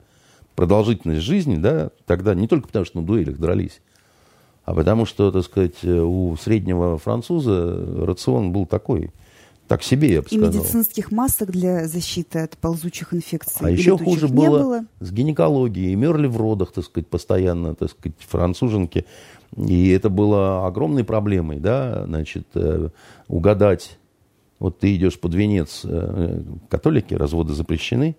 [0.54, 3.80] Продолжительность жизни, да, тогда не только потому, что на дуэлях дрались,
[4.68, 9.12] а потому что, так сказать, у среднего француза рацион был такой,
[9.66, 10.50] так себе, я бы сказал.
[10.50, 13.66] И медицинских масок для защиты от ползучих инфекций.
[13.66, 15.94] А еще хуже было, было с гинекологией.
[15.94, 19.06] Мерли в родах, так сказать, постоянно, так сказать, француженки.
[19.56, 22.90] И это было огромной проблемой, да, значит, э,
[23.26, 23.98] угадать.
[24.58, 28.16] Вот ты идешь под венец э, католики, разводы запрещены.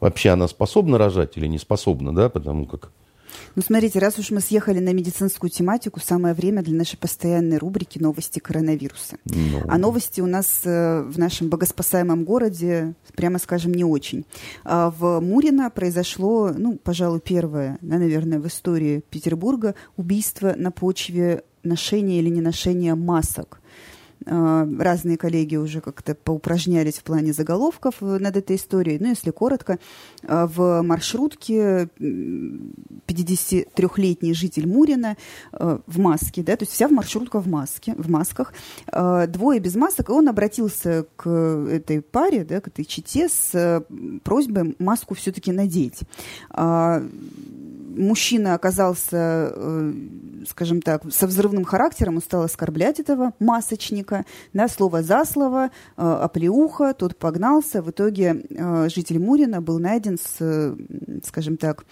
[0.00, 2.92] Вообще она способна рожать или не способна, да, потому как
[3.54, 7.98] ну, смотрите, раз уж мы съехали на медицинскую тематику, самое время для нашей постоянной рубрики
[7.98, 9.16] «Новости коронавируса».
[9.24, 9.62] Ну.
[9.68, 14.24] А новости у нас э, в нашем богоспасаемом городе, прямо скажем, не очень.
[14.64, 21.42] А в Мурино произошло, ну, пожалуй, первое, да, наверное, в истории Петербурга убийство на почве
[21.62, 23.61] ношения или неношения масок.
[24.26, 28.98] А, разные коллеги уже как-то поупражнялись в плане заголовков над этой историей.
[29.00, 29.78] Ну, если коротко,
[30.26, 35.16] а, в маршрутке 53-летний житель Мурина
[35.52, 38.52] а, в маске, да, то есть вся маршрутка в маске, в масках,
[39.28, 43.82] двое без масок, и он обратился к этой паре, да, к этой чите с
[44.24, 46.00] просьбой маску все-таки надеть
[47.96, 49.92] мужчина оказался, э,
[50.48, 55.70] скажем так, со взрывным характером, он стал оскорблять этого масочника, да, слово за слово, э,
[55.96, 57.82] оплеуха, тот погнался.
[57.82, 60.76] В итоге э, житель Мурина был найден с,
[61.24, 61.84] скажем так,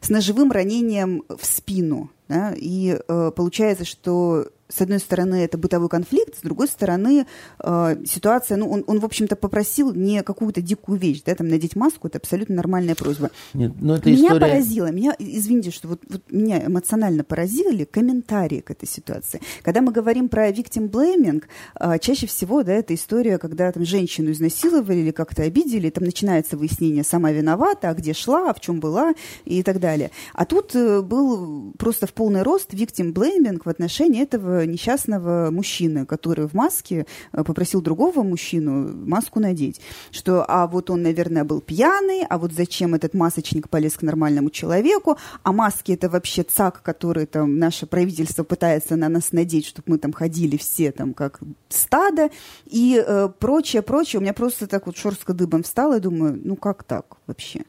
[0.00, 2.10] с ножевым ранением в спину.
[2.28, 2.98] Да, и
[3.36, 7.26] получается, что с одной стороны, это бытовой конфликт, с другой стороны,
[7.62, 11.76] э, ситуация, ну, он, он, в общем-то, попросил не какую-то дикую вещь, да, там, надеть
[11.76, 13.30] маску, это абсолютно нормальная просьба.
[13.54, 14.40] Нет, но это меня история...
[14.40, 19.40] поразило, меня, извините, что вот, вот меня эмоционально поразили комментарии к этой ситуации.
[19.62, 21.42] Когда мы говорим про victim blaming,
[21.78, 26.56] э, чаще всего, да, это история, когда там женщину изнасиловали или как-то обидели, там начинается
[26.56, 29.14] выяснение, сама виновата, а где шла, а в чем была
[29.44, 30.10] и так далее.
[30.32, 36.06] А тут э, был просто в полный рост victim blaming в отношении этого несчастного мужчины,
[36.06, 39.80] который в маске э, попросил другого мужчину маску надеть.
[40.10, 44.50] Что, а вот он, наверное, был пьяный, а вот зачем этот масочник полез к нормальному
[44.50, 49.92] человеку, а маски это вообще цак, который там наше правительство пытается на нас надеть, чтобы
[49.92, 52.30] мы там ходили все там как стадо
[52.66, 54.18] и э, прочее, прочее.
[54.20, 57.62] У меня просто так вот шорстка дыбом встала и думаю, ну как так вообще?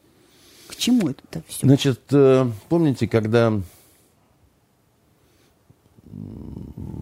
[0.68, 1.66] К чему это все?
[1.66, 3.52] Значит, э, помните, когда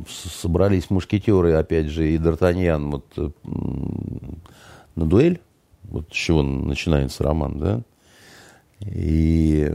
[0.08, 3.30] собрались мушкетеры, опять же, и Д'Артаньян вот, э,
[4.94, 5.40] на дуэль,
[5.84, 7.82] вот с чего начинается роман, да,
[8.86, 9.70] и...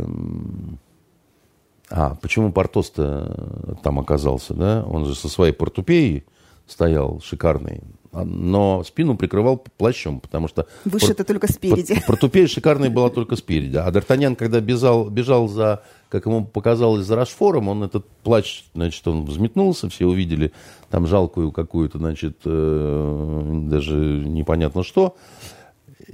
[1.89, 4.83] А, почему Портос-то там оказался, да?
[4.85, 6.25] Он же со своей портупеей
[6.67, 7.81] стоял шикарный,
[8.11, 10.67] но спину прикрывал плащом, потому что...
[10.83, 12.01] Выше это только спереди.
[12.05, 13.77] Портупея шикарная была только спереди.
[13.77, 19.07] А Д'Артаньян, когда бежал, бежал за, как ему показалось, за Рашфором, он этот плащ, значит,
[19.07, 20.51] он взметнулся, все увидели
[20.89, 25.15] там жалкую какую-то, значит, э, даже непонятно что.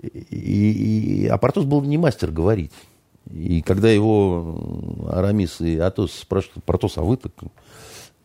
[0.01, 2.71] И, и, а Портос был не мастер говорить.
[3.31, 7.31] И когда его Арамис и Атос спрашивают, Портос, а вы так...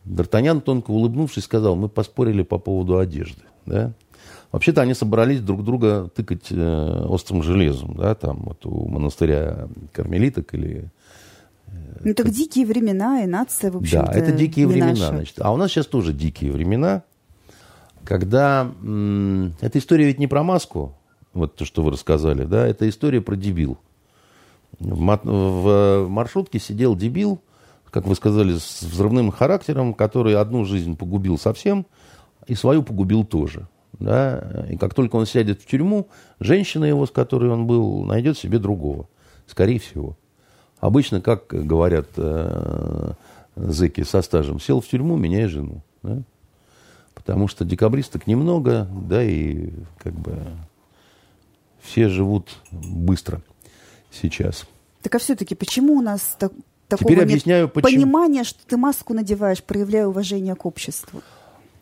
[0.05, 3.41] Д'Артаньян, тонко улыбнувшись, сказал, мы поспорили по поводу одежды.
[3.65, 3.93] Да?
[4.51, 10.53] Вообще-то они собрались друг друга тыкать э, острым железом, да, там вот у монастыря кармелиток
[10.55, 10.89] или...
[12.03, 15.07] Ну так дикие времена, и нация, в общем-то, Да, это дикие времена, наша.
[15.09, 15.35] значит.
[15.39, 17.03] А у нас сейчас тоже дикие времена,
[18.03, 18.71] когда...
[18.81, 20.95] М- эта история ведь не про маску,
[21.33, 23.77] вот то, что вы рассказали, да, это история про дебил.
[24.79, 27.41] В, в маршрутке сидел дебил,
[27.91, 31.85] как вы сказали, с взрывным характером, который одну жизнь погубил совсем–
[32.49, 33.67] и свою погубил тоже.
[33.99, 34.65] Да?
[34.69, 38.57] И как только он сядет в тюрьму, женщина его, с которой он был, найдет себе
[38.57, 39.07] другого.
[39.45, 40.17] Скорее всего.
[40.79, 43.11] Обычно, как говорят э,
[43.55, 45.81] зэки со стажем, сел в тюрьму, меняй жену.
[46.03, 46.21] Да?
[47.13, 50.37] Потому что декабристок немного, да, и как бы
[51.81, 53.41] все живут быстро
[54.11, 54.65] сейчас.
[55.01, 56.53] Так а все-таки почему у нас так,
[56.87, 58.03] такого Теперь объясняю, нет почему.
[58.03, 61.21] понимания, что ты маску надеваешь, проявляя уважение к обществу?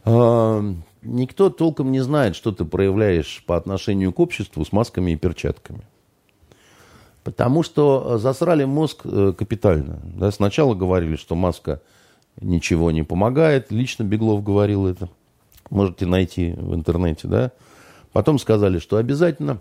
[0.06, 0.64] А,
[1.04, 5.82] никто толком не знает, что ты проявляешь по отношению к обществу с масками и перчатками.
[7.28, 10.00] Потому что засрали мозг э, капитально.
[10.16, 11.82] Да, сначала говорили, что маска
[12.40, 13.70] ничего не помогает.
[13.70, 15.10] Лично Беглов говорил это.
[15.70, 17.28] Можете найти в интернете.
[17.28, 17.52] Да?
[18.14, 19.60] Потом сказали, что обязательно.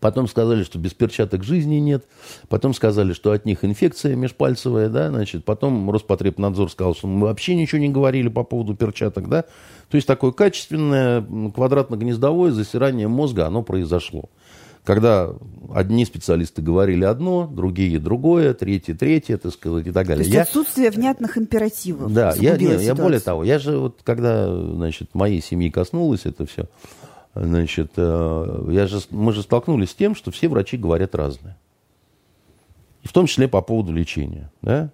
[0.00, 2.06] Потом сказали, что без перчаток жизни нет.
[2.48, 4.88] Потом сказали, что от них инфекция межпальцевая.
[4.88, 5.10] Да?
[5.10, 9.28] Значит, потом Роспотребнадзор сказал, что мы вообще ничего не говорили по поводу перчаток.
[9.28, 9.42] Да?
[9.90, 14.30] То есть такое качественное квадратно-гнездовое засирание мозга, оно произошло
[14.84, 15.30] когда
[15.72, 20.24] одни специалисты говорили одно, другие другое, третьи третье, так сказать, и так далее.
[20.24, 20.42] То есть я...
[20.42, 22.12] отсутствие внятных императивов.
[22.12, 26.46] Да, я, не, я более того, я же вот когда, значит, моей семьи коснулось это
[26.46, 26.66] все,
[27.34, 31.56] значит, э, я же, мы же столкнулись с тем, что все врачи говорят разное.
[33.02, 34.90] И в том числе по поводу лечения, да?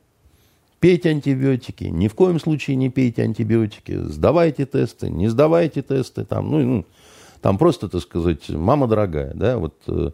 [0.80, 6.51] Пейте антибиотики, ни в коем случае не пейте антибиотики, сдавайте тесты, не сдавайте тесты, там,
[6.51, 6.86] ну, ну
[7.41, 10.11] там просто, так сказать, мама дорогая, да, вот э,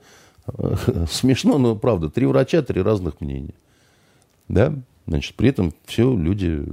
[1.11, 3.55] смешно, но правда, три врача, три разных мнения,
[4.49, 4.75] да,
[5.07, 6.64] значит, при этом все люди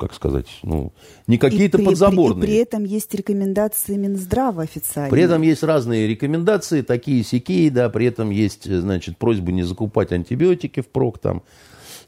[0.00, 0.92] как сказать, ну,
[1.26, 2.40] не какие-то и подзаборные.
[2.40, 5.10] При, и при этом есть рекомендации Минздрава официальные.
[5.10, 10.10] При этом есть разные рекомендации, такие сякие, да, при этом есть, значит, просьба не закупать
[10.12, 11.42] антибиотики впрок там,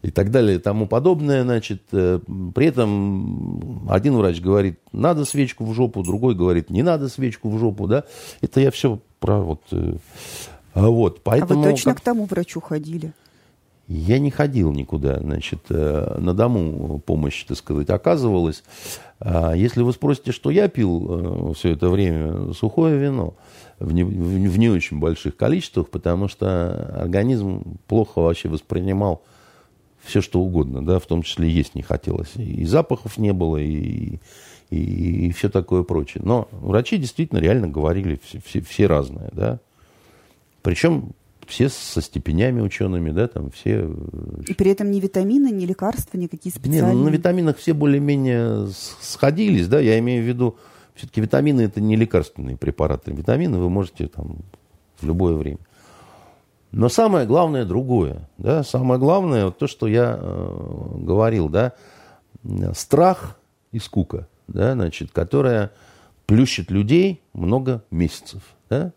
[0.02, 1.42] и так далее и тому подобное.
[1.44, 2.18] Значит, э,
[2.54, 7.58] при этом один врач говорит, надо свечку в жопу, другой говорит, не надо свечку в
[7.58, 7.86] жопу.
[7.86, 8.04] Да?
[8.40, 9.62] Это я все про вот...
[9.70, 9.94] Э,
[10.74, 12.02] вот, поэтому, а вы точно как...
[12.02, 13.12] к тому врачу ходили?
[13.88, 18.64] Я не ходил никуда, значит, э, на дому помощь, так сказать, оказывалась.
[19.20, 23.34] А если вы спросите, что я пил все это время, сухое вино
[23.78, 29.22] в не, в не очень больших количествах, потому что организм плохо вообще воспринимал
[30.02, 32.34] все что угодно, да, в том числе есть не хотелось.
[32.36, 34.18] И запахов не было, и,
[34.70, 36.22] и, и все такое прочее.
[36.24, 39.60] Но врачи действительно реально говорили все, все, все разные, да.
[40.62, 41.12] Причем
[41.46, 43.90] все со степенями учеными, да, там все...
[44.46, 46.92] И при этом ни витамины, ни лекарства, никакие специальные...
[46.92, 48.68] Не, ну, на витаминах все более-менее
[49.00, 50.56] сходились, да, я имею в виду,
[50.94, 53.12] все-таки витамины это не лекарственные препараты.
[53.12, 54.38] Витамины вы можете там
[55.00, 55.58] в любое время.
[56.72, 58.28] Но самое главное другое.
[58.38, 58.62] Да?
[58.62, 61.74] Самое главное, вот то, что я э, говорил, да?
[62.72, 63.38] страх
[63.70, 64.72] и скука, да?
[64.72, 65.70] Значит, которая
[66.26, 68.42] плющит людей много месяцев.
[68.70, 68.92] Да?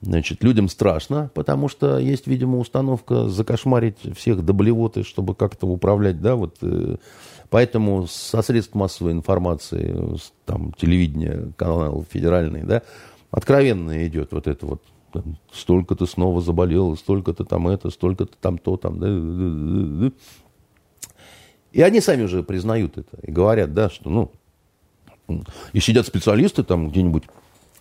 [0.00, 6.20] Значит, людям страшно, потому что есть, видимо, установка закошмарить всех до блевоты, чтобы как-то управлять,
[6.20, 6.56] да, вот.
[6.62, 6.96] Э,
[7.50, 12.82] поэтому со средств массовой информации, там, телевидения, канал федеральный, да,
[13.30, 14.82] откровенно идет вот это вот
[15.52, 20.12] столько-то снова заболел, столько-то там это, столько-то там то, там, да,
[21.72, 24.32] И они сами уже признают это и говорят, да, что, ну,
[25.72, 27.24] и сидят специалисты там где-нибудь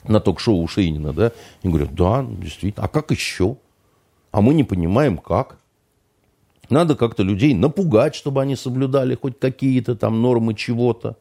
[0.07, 1.32] на ток-шоу у Шейнина, да,
[1.63, 3.57] и говорят, да, действительно, а как еще?
[4.32, 5.59] А мы не понимаем, как.
[6.69, 11.15] Надо как-то людей напугать, чтобы они соблюдали хоть какие-то там нормы чего-то.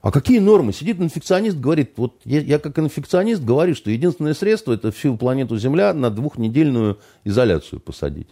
[0.00, 0.72] А какие нормы?
[0.72, 5.58] Сидит инфекционист, говорит, вот я, я как инфекционист говорю, что единственное средство это всю планету
[5.58, 8.28] Земля на двухнедельную изоляцию посадить.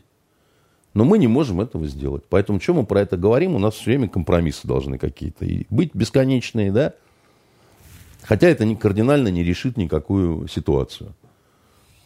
[0.95, 2.23] Но мы не можем этого сделать.
[2.29, 5.91] Поэтому, что мы про это говорим, у нас все время компромиссы должны какие-то и быть
[5.93, 6.95] бесконечные, да?
[8.23, 11.15] Хотя это не, кардинально не решит никакую ситуацию.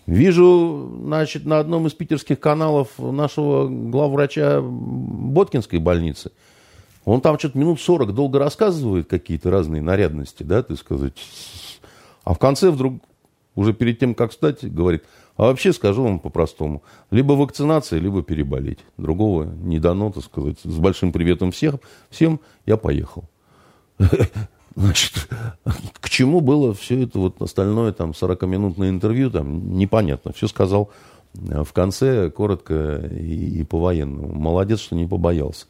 [0.07, 6.33] Вижу, значит, на одном из питерских каналов нашего главврача Боткинской больницы–
[7.11, 11.15] он там что-то минут 40 долго рассказывает какие-то разные нарядности, да, так сказать.
[12.23, 13.03] А в конце вдруг,
[13.57, 15.03] уже перед тем, как встать, говорит,
[15.37, 18.79] а вообще скажу вам по-простому, либо вакцинация, либо переболеть.
[18.97, 20.59] Другого не дано, так сказать.
[20.63, 21.77] С большим приветом всех,
[22.11, 23.25] всем я поехал.
[24.77, 25.29] Значит,
[26.01, 30.33] к чему было все это вот остальное, там, 40-минутное интервью, там, непонятно.
[30.33, 30.91] Все сказал
[31.35, 34.33] в конце, коротко и, и по-военному.
[34.33, 35.67] Молодец, что не побоялся.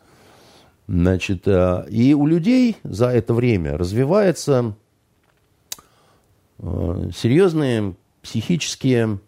[0.90, 4.74] Значит, э, и у людей за это время развиваются
[6.58, 9.20] э, серьезные психические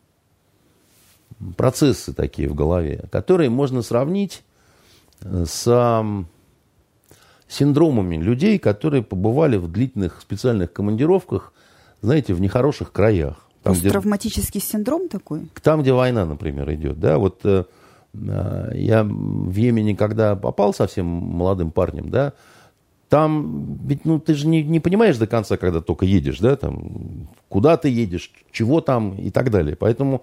[1.57, 4.43] процессы такие в голове, которые можно сравнить
[5.21, 5.65] э, с
[7.47, 11.53] синдромами людей, которые побывали в длительных специальных командировках,
[12.01, 13.49] знаете, в нехороших краях.
[13.63, 15.49] Там, Посттравматический где, синдром такой?
[15.63, 16.99] Там, где война, например, идет.
[16.99, 17.45] Да, вот
[18.15, 22.35] я в Йемене, когда попал совсем молодым парнем, да,
[23.13, 27.29] там ведь, ну, ты же не, не понимаешь до конца, когда только едешь, да, там,
[27.51, 29.77] куда ты едешь, чего там и так далее.
[29.77, 30.23] Поэтому,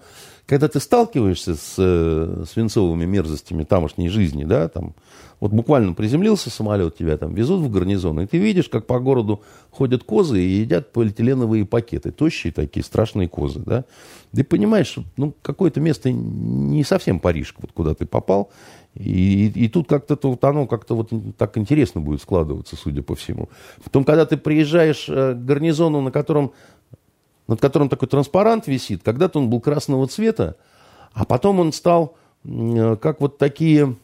[0.50, 4.96] когда ты сталкиваешься с э, свинцовыми мерзостями тамошней жизни, да, там,
[5.40, 9.44] вот буквально приземлился самолет, тебя там везут в гарнизон, и ты видишь, как по городу
[9.70, 13.86] ходят козы и едят полиэтиленовые пакеты, тощие такие, страшные козы, да.
[14.34, 18.50] Ты понимаешь, ну, какое-то место не совсем Париж, вот куда ты попал,
[18.96, 23.50] и, и, тут как-то вот оно как-то вот так интересно будет складываться, судя по всему.
[23.84, 26.54] Потом, когда ты приезжаешь э, к гарнизону, на котором,
[27.50, 30.56] над которым такой транспарант висит, когда-то он был красного цвета,
[31.14, 33.96] а потом он стал э, как вот такие,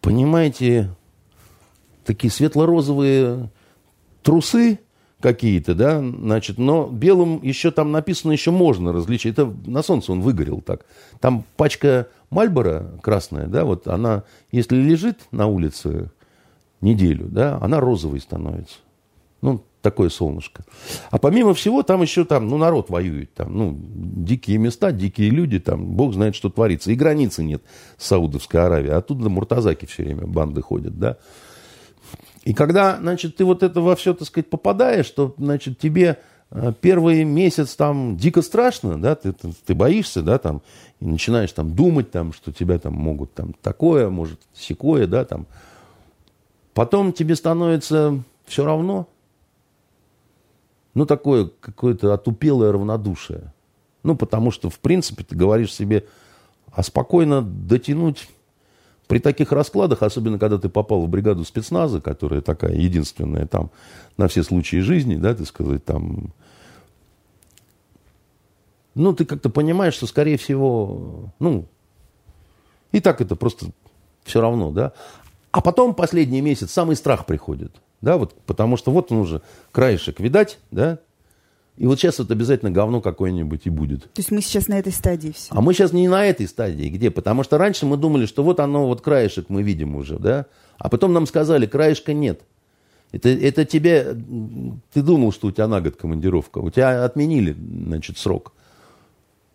[0.00, 0.90] понимаете,
[2.04, 3.50] такие светло-розовые
[4.24, 4.80] трусы,
[5.20, 9.34] какие-то, да, значит, но белым еще там написано, еще можно различить.
[9.34, 10.86] Это на солнце он выгорел так.
[11.20, 16.10] Там пачка Мальбора красная, да, вот она, если лежит на улице
[16.80, 18.78] неделю, да, она розовой становится.
[19.40, 20.64] Ну, такое солнышко.
[21.10, 25.58] А помимо всего, там еще там, ну, народ воюет, там, ну, дикие места, дикие люди,
[25.58, 26.90] там, бог знает, что творится.
[26.90, 27.62] И границы нет
[27.96, 28.94] с Саудовской Аравией.
[28.94, 31.16] Оттуда муртазаки все время банды ходят, да.
[32.44, 36.18] И когда, значит, ты вот это во все, так сказать, попадаешь, то, значит, тебе
[36.50, 40.62] э, первый месяц там дико страшно, да, ты, ты, ты боишься, да, там,
[41.00, 45.46] и начинаешь там думать, там, что тебя там могут там такое, может, секое, да, там.
[46.72, 49.06] Потом тебе становится все равно,
[50.94, 53.52] ну, такое какое-то отупелое равнодушие.
[54.02, 56.06] Ну, потому что, в принципе, ты говоришь себе,
[56.72, 58.28] а спокойно дотянуть
[59.06, 63.70] при таких раскладах, особенно когда ты попал в бригаду спецназа, которая такая единственная там
[64.16, 66.32] на все случаи жизни, да, ты сказать, там,
[68.94, 71.66] ну, ты как-то понимаешь, что, скорее всего, ну,
[72.92, 73.66] и так это просто
[74.24, 74.92] все равно, да.
[75.50, 79.42] А потом последний месяц самый страх приходит, да, вот, потому что вот он уже
[79.72, 80.98] краешек, видать, да,
[81.80, 84.02] и вот сейчас вот обязательно говно какое-нибудь и будет.
[84.02, 85.54] То есть мы сейчас на этой стадии все.
[85.54, 86.90] А мы сейчас не на этой стадии.
[86.90, 87.10] Где?
[87.10, 90.44] Потому что раньше мы думали, что вот оно, вот краешек мы видим уже, да?
[90.76, 92.42] А потом нам сказали, краешка нет.
[93.12, 94.14] Это, это тебе...
[94.92, 96.58] Ты думал, что у тебя на год командировка.
[96.58, 98.52] У тебя отменили, значит, срок.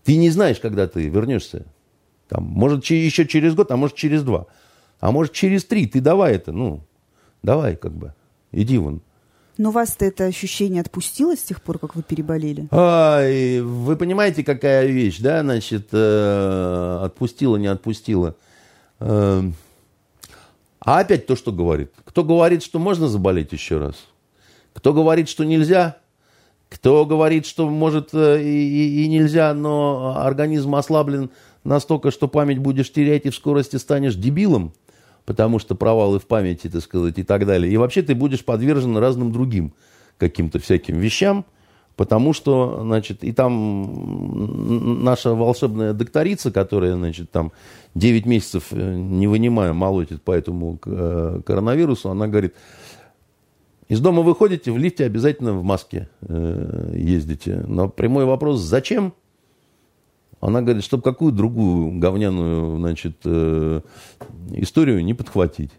[0.03, 1.67] Ты не знаешь, когда ты вернешься.
[2.27, 4.47] Там, может, еще через год, а может, через два.
[4.99, 5.85] А может, через три.
[5.85, 6.81] Ты давай это, ну,
[7.43, 8.15] давай как бы.
[8.55, 9.01] Иди вон.
[9.57, 12.67] Но вас-то это ощущение отпустило с тех пор, как вы переболели?
[12.71, 18.35] Ай, вы понимаете, какая вещь, да, значит, э, отпустила, не отпустила.
[18.99, 19.43] Э,
[20.79, 21.91] а опять то, что говорит.
[22.03, 23.95] Кто говорит, что можно заболеть еще раз?
[24.73, 25.97] Кто говорит, что нельзя?
[26.69, 31.29] Кто говорит, что может э, и, и нельзя, но организм ослаблен
[31.63, 34.73] настолько, что память будешь терять и в скорости станешь дебилом?
[35.25, 37.71] Потому что провалы в памяти, так сказать, и так далее.
[37.71, 39.73] И вообще ты будешь подвержен разным другим
[40.17, 41.45] каким-то всяким вещам,
[41.95, 47.51] потому что, значит, и там наша волшебная докторица, которая, значит, там
[47.95, 52.53] 9 месяцев, э, не вынимая, молотит по этому э, коронавирусу, она говорит,
[53.87, 57.63] из дома выходите, в лифте обязательно в маске э, ездите.
[57.67, 59.13] Но прямой вопрос, зачем?
[60.45, 63.81] Она говорит, чтобы какую другую говняную значит, э,
[64.51, 65.71] историю не подхватить.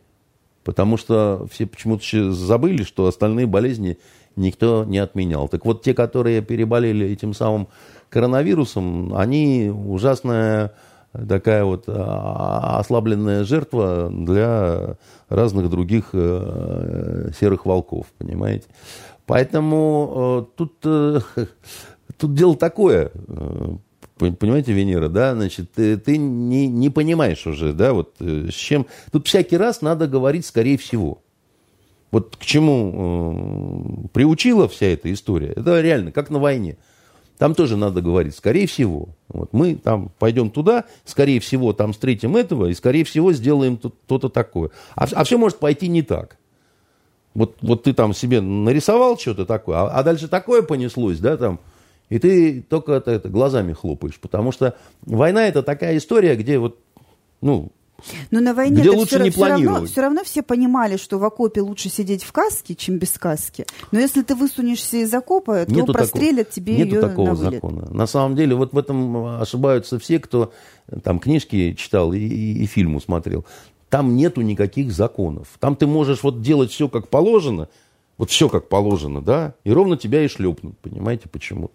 [0.65, 3.99] Потому что все почему-то забыли, что остальные болезни
[4.35, 5.49] никто не отменял.
[5.49, 7.69] Так вот, те, которые переболели этим самым
[8.09, 10.75] коронавирусом, они ужасная
[11.29, 14.97] такая вот а, ослабленная жертва для
[15.29, 18.67] разных других э, серых волков, понимаете?
[19.27, 20.81] Поэтому э, тут,
[22.19, 23.13] тут дело такое.
[24.19, 28.87] Понимаете, Венера, да, значит, ты, ты не, не понимаешь уже, да, вот э, с чем...
[29.13, 31.23] Тут всякий раз надо говорить, скорее всего.
[32.11, 36.79] Вот к чему э, приучила вся эта история, это реально, как на войне.
[37.37, 39.11] Там тоже надо говорить, скорее всего.
[39.29, 44.31] Вот мы там пойдем туда, скорее всего, там встретим этого, и, скорее всего, сделаем то-то
[44.31, 44.71] такое.
[44.95, 46.39] А, а все может пойти не так.
[47.35, 51.61] Вот, вот ты там себе нарисовал что-то такое, а, а дальше такое понеслось, да, там,
[52.09, 56.79] и ты только это, это глазами хлопаешь, потому что война это такая история, где вот,
[57.41, 57.73] ну,
[58.31, 61.25] но на войне где лучше все, не все равно, все равно все понимали, что в
[61.25, 63.65] окопе лучше сидеть в каске, чем без каски.
[63.91, 67.35] Но если ты высунешься из окопа, то Нету прострелят такого, тебе Нету ее такого на
[67.35, 67.55] вылет.
[67.55, 67.89] закона.
[67.91, 70.53] На самом деле, вот в этом ошибаются все, кто
[71.03, 73.47] там книжки читал и, и, и фильму смотрел.
[73.89, 75.49] Там нету никаких законов.
[75.59, 77.69] Там ты можешь вот делать все как положено,
[78.19, 81.75] вот все как положено, да, и ровно тебя и шлепнут, понимаете, почему-то.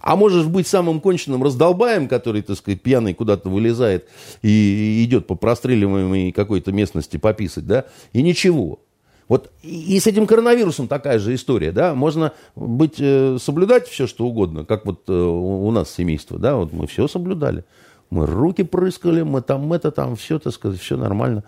[0.00, 4.08] А можешь быть самым конченным раздолбаем, который, так сказать, пьяный куда-то вылезает
[4.42, 8.80] и идет по простреливаемой какой-то местности пописать, да, и ничего.
[9.28, 14.24] Вот и с этим коронавирусом такая же история, да, можно быть, э, соблюдать все, что
[14.24, 17.64] угодно, как вот э, у нас семейство, да, вот мы все соблюдали.
[18.08, 21.42] Мы руки прыскали, мы там это, там все, так сказать, все нормально.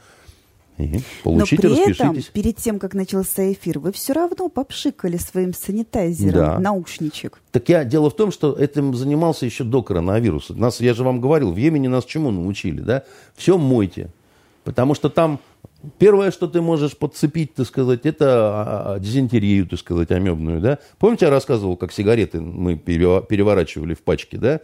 [0.78, 5.52] И получите, Но при этом, перед тем, как начался эфир, вы все равно попшикали своим
[5.52, 6.58] санитайзером да.
[6.60, 7.40] наушничек.
[7.50, 10.54] Так я, дело в том, что этим занимался еще до коронавируса.
[10.54, 13.02] Нас, я же вам говорил, в Йемене нас чему научили, да?
[13.34, 14.10] Все мойте.
[14.62, 15.40] Потому что там
[15.98, 20.78] первое, что ты можешь подцепить, так сказать, это а, а, дизентерию, так сказать, амебную, да?
[20.98, 24.60] Помните, я рассказывал, как сигареты мы переворачивали в пачке, да?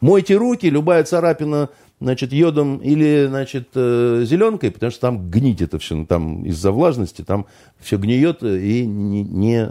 [0.00, 1.70] Мойте руки, любая царапина
[2.02, 6.72] значит, йодом или, значит, э, зеленкой, потому что там гнить это все, ну, там из-за
[6.72, 7.46] влажности, там
[7.78, 9.68] все гниет и не, не,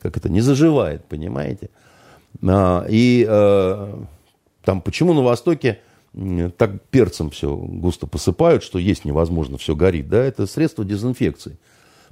[0.00, 1.70] как это, не заживает, понимаете?
[2.42, 3.94] А, и э,
[4.64, 5.80] там почему на Востоке
[6.56, 11.56] так перцем все густо посыпают, что есть невозможно, все горит, да, это средство дезинфекции.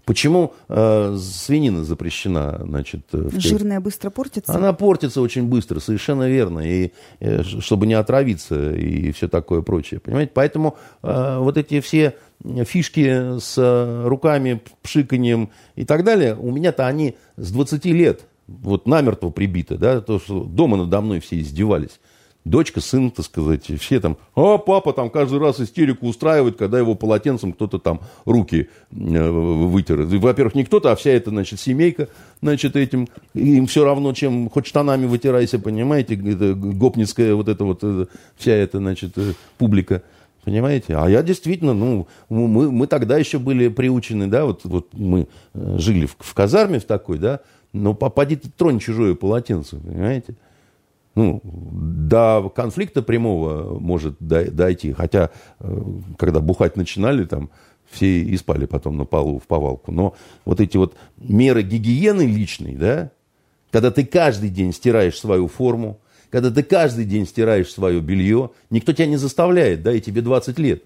[0.08, 2.62] Почему э, свинина запрещена?
[2.64, 3.38] Значит, в...
[3.38, 4.54] Жирная быстро портится?
[4.54, 6.60] Она портится очень быстро, совершенно верно.
[6.60, 10.00] И э, чтобы не отравиться и все такое прочее.
[10.00, 10.32] Понимаете?
[10.32, 17.18] Поэтому э, вот эти все фишки с руками, пшиканием и так далее, у меня-то они
[17.36, 22.00] с 20 лет вот намертво прибиты, да, то, что дома надо мной все издевались
[22.48, 26.94] дочка, сын, так сказать, все там, а папа там каждый раз истерику устраивает, когда его
[26.94, 30.02] полотенцем кто-то там руки э, вытер.
[30.02, 32.08] Во-первых, не кто-то, а вся эта, значит, семейка,
[32.40, 38.06] значит, этим, им все равно, чем хоть штанами вытирайся, понимаете, гопницкая вот эта вот, э,
[38.36, 40.02] вся эта, значит, э, публика.
[40.44, 40.96] Понимаете?
[40.96, 46.06] А я действительно, ну, мы, мы тогда еще были приучены, да, вот, вот мы жили
[46.06, 47.40] в, в казарме в такой, да,
[47.74, 50.36] но попади ты тронь чужое полотенце, понимаете?
[51.18, 54.92] Ну, до конфликта прямого может дойти.
[54.92, 55.82] Хотя, э,
[56.16, 57.50] когда бухать начинали, там
[57.90, 59.90] все и спали потом на полу в повалку.
[59.90, 60.14] Но
[60.44, 63.10] вот эти вот меры гигиены личной, да,
[63.72, 65.98] когда ты каждый день стираешь свою форму,
[66.30, 70.56] когда ты каждый день стираешь свое белье, никто тебя не заставляет, да, и тебе 20
[70.60, 70.84] лет.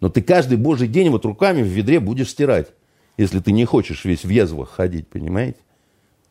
[0.00, 2.72] Но ты каждый божий день вот руками в ведре будешь стирать,
[3.16, 5.60] если ты не хочешь весь в язвах ходить, понимаете?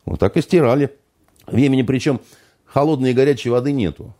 [0.04, 0.90] Вот так и стирали.
[1.46, 2.20] В Йемене причем
[2.72, 4.14] холодной и горячей воды нету.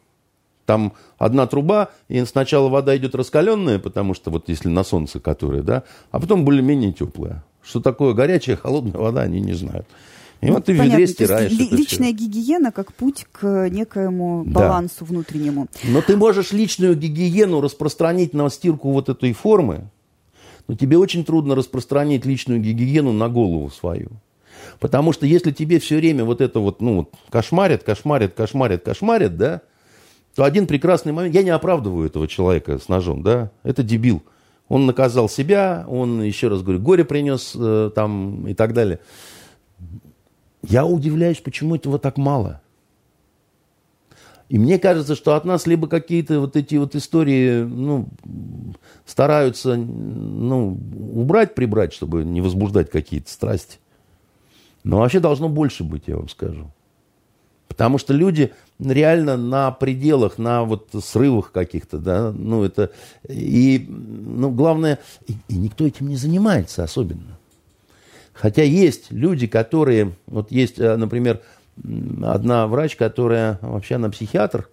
[0.67, 5.63] Там одна труба, и сначала вода идет раскаленная, потому что вот если на солнце которая,
[5.63, 7.43] да, а потом более-менее теплая.
[7.63, 9.87] Что такое горячая, холодная вода, они не знают.
[10.41, 11.53] И вот ты понятно, в ведре стираешь.
[11.53, 12.17] Ли, личная все.
[12.17, 15.07] гигиена как путь к некоему балансу да.
[15.07, 15.69] внутреннему.
[15.85, 19.91] Но ты можешь личную гигиену распространить на стирку вот этой формы,
[20.67, 24.09] но тебе очень трудно распространить личную гигиену на голову свою.
[24.81, 29.61] Потому что если тебе все время вот это вот, ну, кошмарят, кошмарят, кошмарят, кошмарят, да,
[30.35, 34.23] то один прекрасный момент, я не оправдываю этого человека с ножом, да, это дебил.
[34.69, 39.01] Он наказал себя, он, еще раз говорю, горе принес э, там и так далее.
[40.63, 42.63] Я удивляюсь, почему этого так мало.
[44.49, 48.09] И мне кажется, что от нас либо какие-то вот эти вот истории ну,
[49.05, 50.79] стараются ну,
[51.13, 53.79] убрать, прибрать, чтобы не возбуждать какие-то страсти.
[54.85, 56.71] Но вообще должно больше быть, я вам скажу.
[57.69, 62.91] Потому что люди реально на пределах, на вот срывах каких-то, да, ну это,
[63.29, 67.39] и, ну главное, и, и никто этим не занимается особенно.
[68.33, 71.41] Хотя есть люди, которые, вот есть, э, например,
[72.23, 74.69] одна врач, которая вообще она психиатр,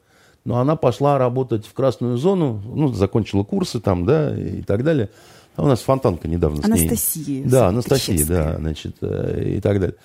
[0.46, 5.10] но она пошла работать в красную зону, ну, закончила курсы там, да, и так далее.
[5.58, 6.96] А у нас фонтанка недавно Анастасия.
[6.96, 7.44] с ней.
[7.44, 9.96] Да, Анастасия, да, значит, э, и так далее.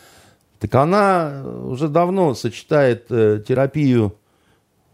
[0.59, 4.17] Так она уже давно сочетает э, терапию,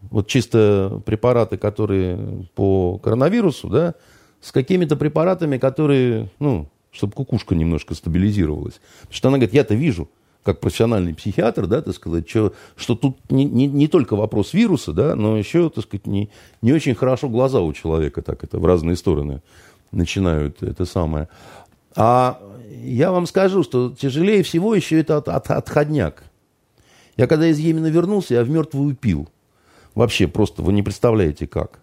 [0.01, 3.95] вот чисто препараты, которые по коронавирусу, да,
[4.41, 8.81] с какими-то препаратами, которые, ну, чтобы кукушка немножко стабилизировалась.
[9.01, 10.09] Потому что она говорит, я-то вижу,
[10.43, 14.91] как профессиональный психиатр, да, так сказать, что, что тут не, не, не только вопрос вируса,
[14.91, 16.29] да, но еще, так сказать, не,
[16.61, 19.41] не очень хорошо глаза у человека так это в разные стороны
[19.91, 21.27] начинают это самое.
[21.95, 22.41] А
[22.81, 26.23] я вам скажу, что тяжелее всего еще это от, от, отходняк.
[27.17, 29.27] Я когда из Йемена вернулся, я в мертвую пил.
[29.95, 31.79] Вообще просто, вы не представляете как.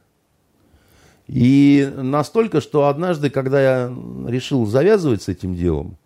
[1.26, 3.94] И настолько, что однажды, когда я
[4.26, 5.96] решил завязывать с этим делом,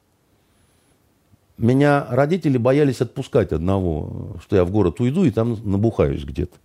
[1.59, 6.57] меня родители боялись отпускать одного, что я в город уйду и там набухаюсь где-то.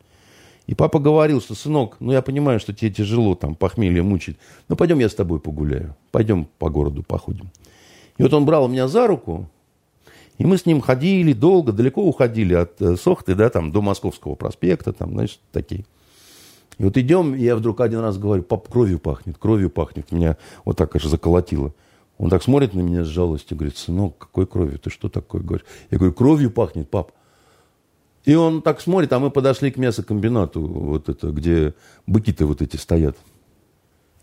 [0.67, 4.37] И папа говорил, что, сынок, ну я понимаю, что тебе тяжело, там, похмелье мучить.
[4.67, 5.95] Ну пойдем я с тобой погуляю.
[6.11, 7.49] Пойдем по городу походим.
[8.17, 9.47] И вот он брал меня за руку,
[10.37, 14.35] И мы с ним ходили долго, далеко уходили от э, Сохты, да, там, до Московского
[14.35, 15.85] проспекта, там, знаешь, такие.
[16.77, 20.11] И вот идем, и я вдруг один раз говорю, пап, кровью пахнет, кровью пахнет.
[20.11, 21.73] Меня вот так аж заколотило.
[22.17, 25.65] Он так смотрит на меня с жалостью, говорит, сынок, какой кровью, ты что такое говоришь?
[25.91, 27.11] Я говорю, кровью пахнет, пап.
[28.26, 31.73] И он так смотрит, а мы подошли к мясокомбинату, вот это, где
[32.07, 33.15] быки-то вот эти стоят.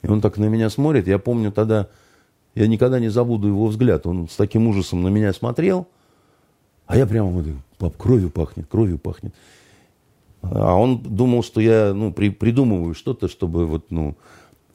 [0.02, 1.88] И он так на меня смотрит, я помню тогда,
[2.56, 4.06] я никогда не забуду его взгляд.
[4.06, 5.86] Он с таким ужасом на меня смотрел,
[6.86, 9.34] а я прямо говорю, пап, кровью пахнет, кровью пахнет.
[10.42, 14.16] А он думал, что я ну, при, придумываю что-то, чтобы вот, ну,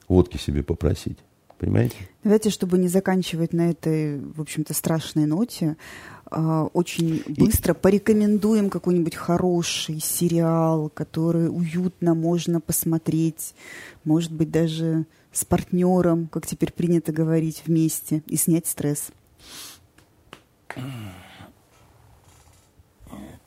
[0.08, 1.18] водки себе попросить.
[1.58, 1.96] Понимаете?
[2.22, 5.76] Давайте, чтобы не заканчивать на этой, в общем-то, страшной ноте,
[6.30, 7.76] очень быстро И...
[7.76, 13.54] порекомендуем какой-нибудь хороший сериал, который уютно можно посмотреть,
[14.04, 19.10] может быть, даже с партнером, как теперь принято говорить, вместе, и снять стресс.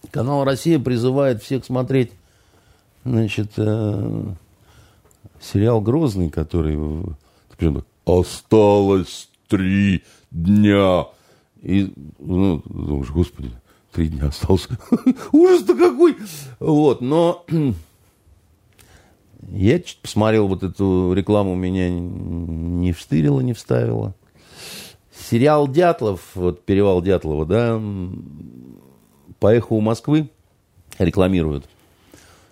[0.10, 2.12] Канал «Россия» призывает всех смотреть,
[3.06, 4.24] значит, э,
[5.40, 6.78] сериал «Грозный», который
[8.06, 11.06] «Осталось три дня».
[11.62, 13.52] И, ну, думаешь, господи,
[13.92, 14.68] три дня осталось.
[15.32, 16.18] Ужас-то какой!
[16.60, 17.46] Вот, но
[19.50, 24.16] я посмотрел вот эту рекламу, меня не встырило, не вставило.
[25.30, 27.82] Сериал Дятлов, вот «Перевал Дятлова», да,
[29.40, 30.30] по эху Москвы
[30.98, 31.70] рекламируют,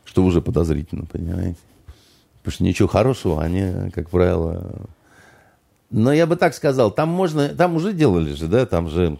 [0.06, 1.58] что уже подозрительно, понимаете?
[2.40, 4.86] Потому что ничего хорошего они, как правило...
[5.90, 7.50] Но я бы так сказал, там можно...
[7.50, 9.20] Там уже делали же, да, там же...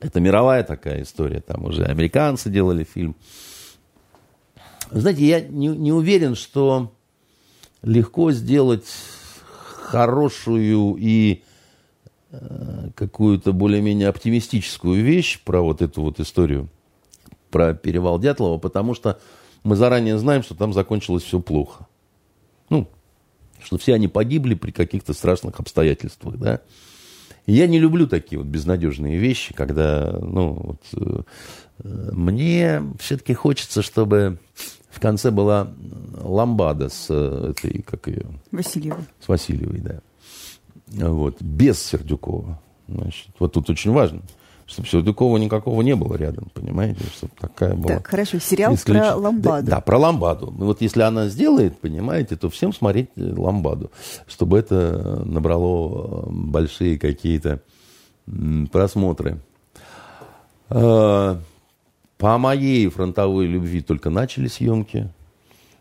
[0.00, 3.16] Это мировая такая история, там уже американцы делали фильм.
[4.90, 6.92] Знаете, я не, не уверен, что
[7.82, 8.86] легко сделать
[9.82, 11.42] хорошую и
[12.30, 16.68] э, какую-то более-менее оптимистическую вещь про вот эту вот историю
[17.50, 19.18] про перевал Дятлова, потому что
[19.64, 21.86] мы заранее знаем, что там закончилось все плохо.
[22.70, 22.88] Ну,
[23.62, 26.60] что все они погибли при каких-то страшных обстоятельствах, да.
[27.46, 31.22] И я не люблю такие вот безнадежные вещи, когда, ну, вот, э,
[32.12, 34.38] мне все-таки хочется, чтобы
[34.90, 35.72] в конце была
[36.20, 38.26] ламбада с э, этой, как ее?
[38.52, 39.04] Васильевой.
[39.20, 40.00] С Васильевой, да.
[41.08, 42.60] Вот, без Сердюкова.
[42.86, 44.22] Значит, вот тут очень важно
[44.68, 47.94] чтобы Сердюкова никакого не было рядом, понимаете, чтобы такая была.
[47.94, 48.98] Так, хорошо, сериал исключ...
[48.98, 49.66] про Ламбаду.
[49.66, 50.54] Да, да, про Ламбаду.
[50.56, 53.90] Ну, вот если она сделает, понимаете, то всем смотреть Ламбаду,
[54.26, 57.62] чтобы это набрало э, большие какие-то
[58.70, 59.40] просмотры.
[60.68, 61.40] А,
[62.18, 65.10] по моей фронтовой любви только начали съемки,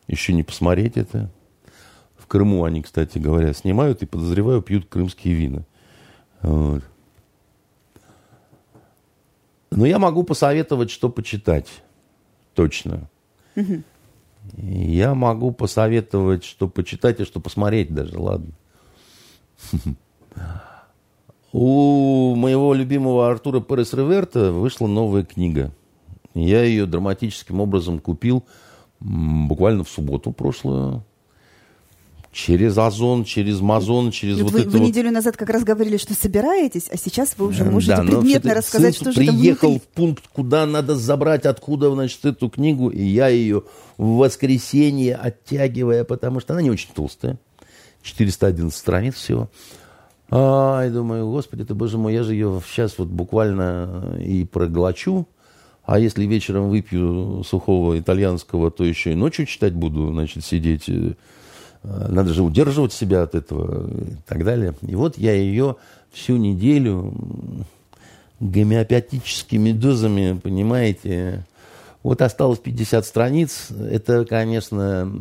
[0.08, 1.30] еще не посмотреть это.
[2.18, 5.64] В Крыму они, кстати говоря, снимают и, подозреваю, пьют крымские вина.
[6.42, 6.84] Вот.
[9.72, 11.68] Но я могу посоветовать, что почитать.
[12.54, 13.10] Точно.
[14.56, 18.54] Я могу посоветовать, что почитать и что посмотреть даже, ладно.
[21.52, 25.72] У моего любимого Артура Перес Реверта вышла новая книга.
[26.34, 28.46] Я ее драматическим образом купил
[29.00, 31.04] буквально в субботу прошлую.
[32.38, 34.88] Через Озон, через Мазон, через вот, вот это Вы вот...
[34.88, 38.96] неделю назад как раз говорили, что собираетесь, а сейчас вы уже можете да, предметно рассказать,
[38.96, 43.30] что же там приехал в пункт, куда надо забрать, откуда, значит, эту книгу, и я
[43.30, 43.64] ее
[43.98, 47.40] в воскресенье оттягивая, потому что она не очень толстая.
[48.04, 49.50] 411 страниц всего.
[50.30, 55.28] Ай, думаю, господи ты, боже мой, я же ее сейчас вот буквально и проглочу.
[55.86, 61.14] А если вечером выпью сухого итальянского, то еще и ночью читать буду, значит, сидеть э,
[61.14, 61.14] Э,
[61.88, 64.74] надо же удерживать себя от этого и так далее.
[64.82, 65.78] И вот я ее
[66.12, 67.14] всю неделю
[68.40, 71.46] гомеопатическими дозами, понимаете,
[72.04, 73.70] вот осталось 50 страниц.
[73.72, 75.12] Это, конечно,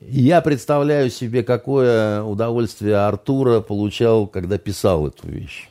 [0.00, 5.69] я представляю себе, какое удовольствие Артура получал, когда писал эту вещь.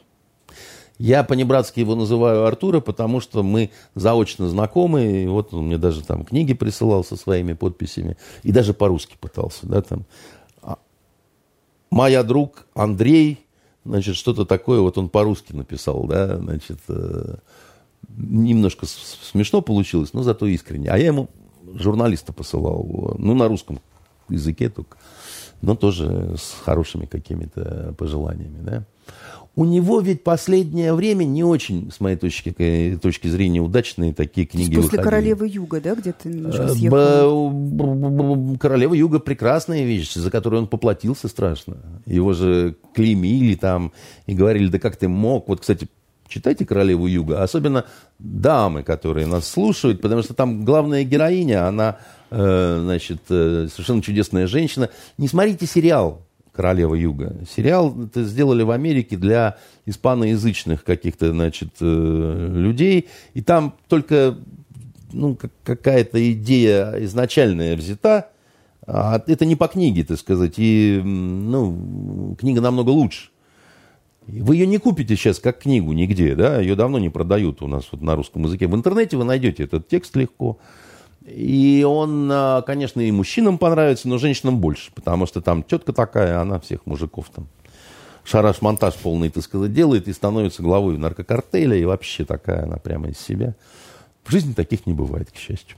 [1.00, 5.24] Я по-небратски его называю Артура, потому что мы заочно знакомы.
[5.24, 8.18] И вот он мне даже там книги присылал со своими подписями.
[8.44, 9.66] И даже по-русски пытался.
[9.66, 10.06] Да, там.
[10.62, 10.78] А
[11.90, 13.40] моя друг Андрей,
[13.86, 17.36] значит, что-то такое, вот он по-русски написал, да, значит, э,
[18.18, 20.90] немножко смешно получилось, но зато искренне.
[20.90, 21.30] А я ему
[21.76, 23.80] журналиста посылал, ну, на русском
[24.28, 24.98] языке только,
[25.62, 28.86] но тоже с хорошими какими-то пожеланиями, да.
[29.56, 34.48] У него ведь последнее время не очень, с моей точки, э, точки зрения, удачные такие
[34.48, 35.04] книги После выходили.
[35.04, 38.58] «Королевы Юга», да, где ты немножко э, съехал?
[38.58, 41.78] «Королева Юга» прекрасная вещь, за которую он поплатился страшно.
[42.06, 43.92] Его же клеймили там
[44.28, 45.50] и говорили, да как ты мог.
[45.50, 45.90] Вот, кстати,
[46.30, 47.86] Читайте «Королеву Юга», особенно
[48.20, 51.98] дамы, которые нас слушают, потому что там главная героиня, она,
[52.30, 54.90] э, значит, э, совершенно чудесная женщина.
[55.18, 56.22] Не смотрите сериал
[56.60, 57.38] «Королева Юга».
[57.50, 59.56] Сериал это сделали в Америке для
[59.86, 64.38] испаноязычных каких-то, значит, э, людей, и там только
[65.14, 68.32] ну, какая-то идея изначальная взята,
[68.86, 73.30] а это не по книге, так сказать, и, ну, книга намного лучше.
[74.28, 77.88] Вы ее не купите сейчас как книгу нигде, да, ее давно не продают у нас
[77.90, 78.68] вот на русском языке.
[78.68, 80.60] В интернете вы найдете этот текст легко.
[81.30, 86.40] И он, а, конечно, и мужчинам понравится, но женщинам больше, потому что там тетка такая,
[86.40, 87.48] она всех мужиков там
[88.24, 93.18] шараш-монтаж полный, так сказать, делает и становится главой наркокартеля, и вообще такая она прямо из
[93.20, 93.56] себя.
[94.24, 95.78] В жизни таких не бывает, к счастью.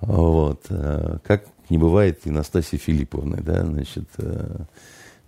[0.00, 0.64] Вот.
[0.70, 4.64] Э, как не бывает и Настасьи Филипповны, да, значит, э,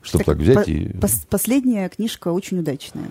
[0.00, 0.88] чтобы так, так взять по- и...
[0.94, 3.10] Пос- последняя книжка очень удачная.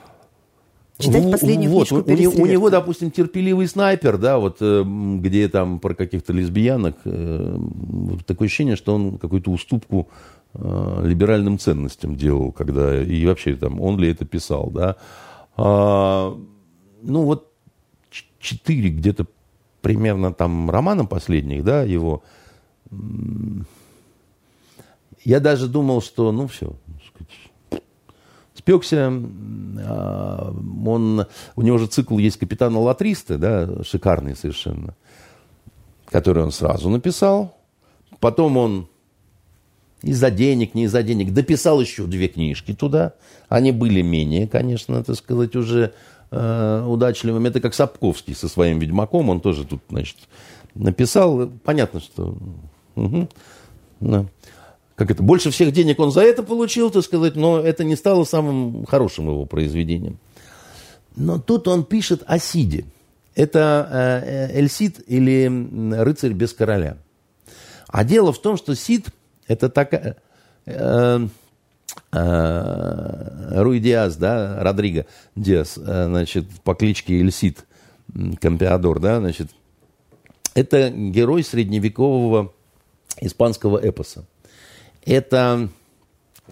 [1.01, 5.47] Читать в, последнюю вот, книжку у, у, него, допустим, терпеливый снайпер, да, вот э, где
[5.49, 10.09] там про каких-то лесбиянок, э, вот такое ощущение, что он какую-то уступку
[10.53, 14.95] э, либеральным ценностям делал, когда и вообще там он ли это писал, да.
[15.57, 16.37] А,
[17.01, 17.51] ну вот
[18.39, 19.25] четыре где-то
[19.81, 22.23] примерно там романа последних, да, его
[25.23, 26.73] я даже думал, что, ну, все,
[28.61, 29.11] спекся.
[29.83, 30.53] А,
[30.85, 31.25] он,
[31.55, 34.95] у него же цикл есть «Капитана Латриста», да, шикарный совершенно,
[36.05, 37.57] который он сразу написал.
[38.19, 38.87] Потом он
[40.03, 43.13] из-за денег, не из-за денег, дописал еще две книжки туда.
[43.49, 45.93] Они были менее, конечно, так сказать, уже
[46.29, 47.47] э, удачливыми.
[47.47, 49.29] Это как Сапковский со своим «Ведьмаком».
[49.29, 50.17] Он тоже тут, значит,
[50.75, 51.47] написал.
[51.63, 52.37] Понятно, что...
[52.95, 53.27] Угу.
[54.01, 54.25] Да
[54.95, 58.23] как это, больше всех денег он за это получил, так сказать, но это не стало
[58.23, 60.19] самым хорошим его произведением.
[61.15, 62.85] Но тут он пишет о Сиде.
[63.35, 65.49] Это э, Эльсид или
[65.95, 66.97] рыцарь без короля.
[67.87, 69.07] А дело в том, что Сид
[69.47, 70.17] это такая...
[70.65, 71.27] Э,
[72.13, 75.05] э, Руи Диас, да, Родриго
[75.35, 77.65] Диас, э, значит, по кличке Эльсид
[78.39, 79.49] Кампеадор, да, значит,
[80.53, 82.53] это герой средневекового
[83.19, 84.25] испанского эпоса.
[85.05, 85.69] Это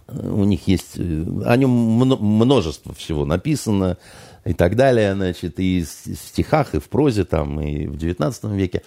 [0.08, 3.98] э, у них есть, э, о нем множество всего написано
[4.46, 8.84] и так далее, значит, и в стихах, и в прозе, там, и в XIX веке.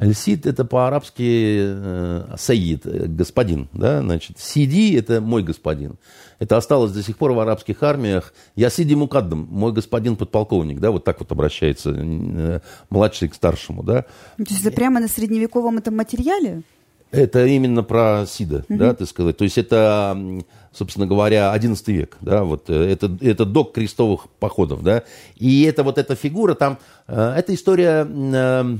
[0.00, 5.96] Аль-Сид это по-арабски э, Саид, э, господин, да, значит, Сиди это мой господин.
[6.38, 8.32] Это осталось до сих пор в арабских армиях.
[8.54, 13.82] Я Сиди Мукаддам, мой господин подполковник, да, вот так вот обращается э, младший к старшему,
[13.82, 14.02] да.
[14.38, 16.62] То есть это прямо на средневековом этом материале?
[17.12, 18.78] Это именно про Сида, угу.
[18.78, 19.36] да, ты сказать.
[19.36, 20.16] То есть это,
[20.72, 25.02] собственно говоря, XI век, да, вот э, это, это док крестовых походов, да.
[25.34, 26.78] И это вот эта фигура там,
[27.08, 28.76] э, эта история, э,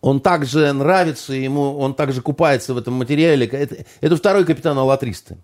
[0.00, 3.46] он также нравится ему, он также купается в этом материале.
[3.46, 5.38] Это, это второй капитан Аллатристы.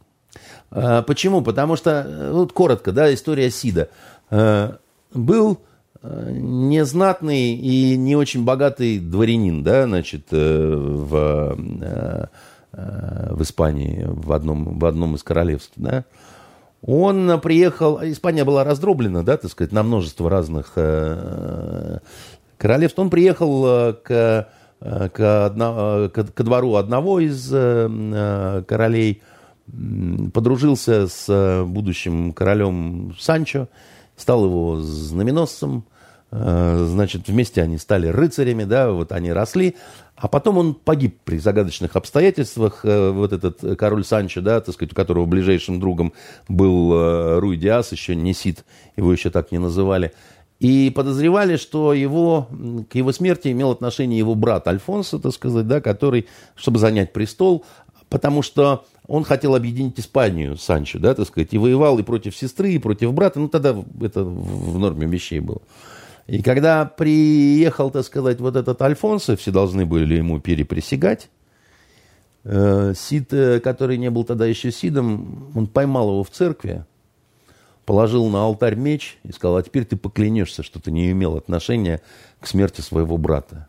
[0.70, 1.42] Почему?
[1.42, 3.88] Потому что, вот коротко, да, история Сида.
[5.12, 5.60] Был
[6.04, 12.26] незнатный и не очень богатый дворянин, да, значит, э, в, э,
[12.72, 16.04] в Испании, в одном, в одном из королевств, да,
[16.82, 22.00] он приехал, Испания была раздроблена, да, так сказать, на множество разных э,
[22.58, 22.98] королевств.
[22.98, 24.48] Он приехал к,
[24.80, 27.48] к, одно, к, к двору одного из
[28.66, 29.22] королей,
[30.34, 33.68] подружился с будущим королем Санчо,
[34.16, 35.93] стал его знаменосцем, Э,
[36.34, 39.76] значит, вместе они стали рыцарями, да, вот они росли,
[40.16, 44.92] а потом он погиб при загадочных обстоятельствах, э, вот этот король Санчо, да, так сказать,
[44.92, 46.12] у которого ближайшим другом
[46.48, 48.64] был э, Руй Диас, еще не Сид,
[48.96, 50.12] его еще так не называли,
[50.60, 52.48] и подозревали, что его,
[52.90, 57.64] к его смерти имел отношение его брат Альфонсо, так сказать, да, который, чтобы занять престол,
[58.08, 62.72] потому что он хотел объединить Испанию, Санчо, да, так сказать, и воевал и против сестры,
[62.72, 65.60] и против брата, ну, тогда это в норме вещей было.
[66.26, 71.28] И когда приехал, так сказать, вот этот Альфонсо, все должны были ему переприсягать,
[72.44, 76.84] э, Сид, э, который не был тогда еще Сидом, он поймал его в церкви,
[77.84, 82.00] положил на алтарь меч и сказал, а теперь ты поклянешься, что ты не имел отношения
[82.40, 83.68] к смерти своего брата.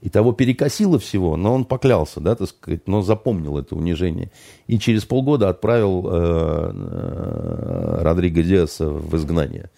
[0.00, 4.30] И того перекосило всего, но он поклялся, да, так сказать, но запомнил это унижение.
[4.66, 9.70] И через полгода отправил э, э, Родриго Диаса в изгнание.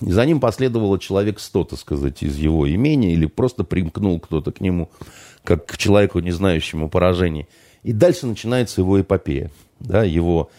[0.00, 4.60] За ним последовало человек сто, так сказать, из его имения, или просто примкнул кто-то к
[4.60, 4.90] нему,
[5.44, 7.46] как к человеку, не знающему поражений.
[7.82, 9.50] И дальше начинается его эпопея,
[9.80, 10.50] да, его...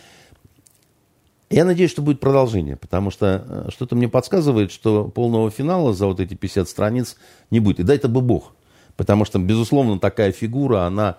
[1.50, 6.08] Я надеюсь, что будет продолжение, потому что э, что-то мне подсказывает, что полного финала за
[6.08, 7.16] вот эти 50 страниц
[7.52, 7.80] не будет.
[7.80, 8.54] И дай-то бы бог.
[8.96, 11.18] Потому что, безусловно, такая фигура, она...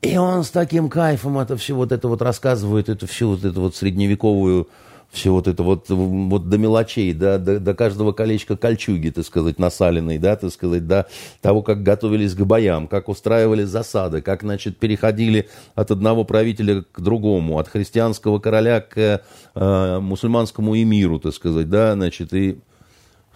[0.00, 3.60] И он с таким кайфом это все вот это вот рассказывает, эту всю вот эту
[3.60, 4.68] вот средневековую
[5.10, 9.58] все вот это вот, вот до мелочей, да, до, до каждого колечка кольчуги, так сказать,
[9.58, 11.08] насаленной, да, так сказать, до
[11.40, 17.00] того, как готовились к боям, как устраивали засады, как, значит, переходили от одного правителя к
[17.00, 19.22] другому, от христианского короля к
[19.54, 22.58] э, мусульманскому эмиру, так сказать, да, значит, и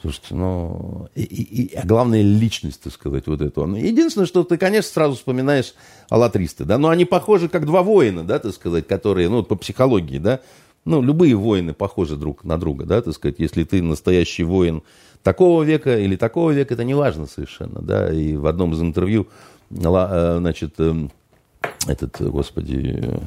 [0.04, 3.64] Слушайте, ну, и, и, а главное, личность, так сказать, вот эту.
[3.74, 5.72] Единственное, что ты, конечно, сразу вспоминаешь
[6.10, 10.18] аллатристы, да, но они похожи как два воина, да, так сказать, которые, ну, по психологии,
[10.18, 10.40] да,
[10.84, 14.82] ну, любые воины похожи друг на друга, да, так сказать, если ты настоящий воин
[15.22, 19.28] такого века или такого века, это не важно совершенно, да, и в одном из интервью,
[19.70, 21.08] э, значит, э,
[21.86, 23.20] этот, господи,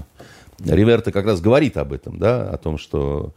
[0.63, 3.33] Риверта как раз говорит об этом, да, о том, что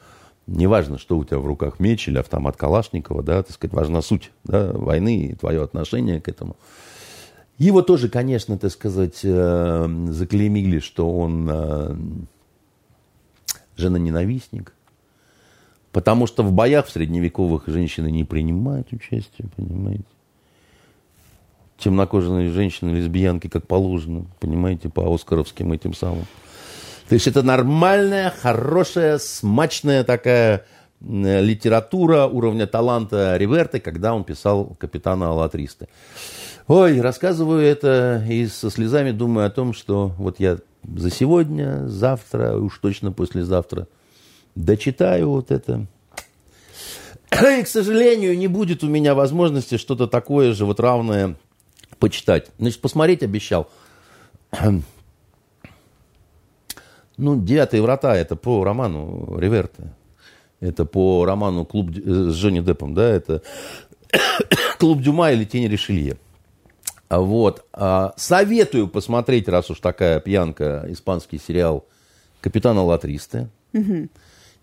[0.46, 4.30] неважно, что у тебя в руках меч или автомат Калашникова, да, так сказать, важна суть
[4.44, 6.56] да, войны и твое отношение к этому.
[7.56, 12.26] Его тоже, конечно, так сказать, э, заклеймили, что он
[13.80, 14.72] жена-ненавистник.
[15.92, 20.04] Потому что в боях в средневековых женщины не принимают участие, понимаете.
[21.78, 26.26] Темнокожие женщины, лесбиянки, как положено, понимаете, по оскаровским этим самым.
[27.08, 30.64] То есть это нормальная, хорошая, смачная такая
[31.00, 35.88] литература уровня таланта Риверты, когда он писал «Капитана Алатристы».
[36.68, 42.56] Ой, рассказываю это и со слезами думаю о том, что вот я за сегодня, завтра,
[42.56, 43.88] уж точно послезавтра
[44.54, 45.86] дочитаю вот это.
[47.58, 51.36] И, к сожалению, не будет у меня возможности что-то такое же вот равное
[51.98, 52.50] почитать.
[52.58, 53.68] Значит, посмотреть обещал.
[57.22, 59.92] Ну, «Девятые врата»— это по роману Риверта.
[60.60, 63.42] Это по роману «Клуб» с Джонни Деппом, да, это
[64.78, 66.16] «Клуб Дюма» или «Тень Ришелье».
[67.08, 67.64] Вот.
[67.72, 71.86] А, советую посмотреть, раз уж такая пьянка, испанский сериал
[72.40, 73.48] «Капитана Латристы».
[73.72, 74.08] Угу.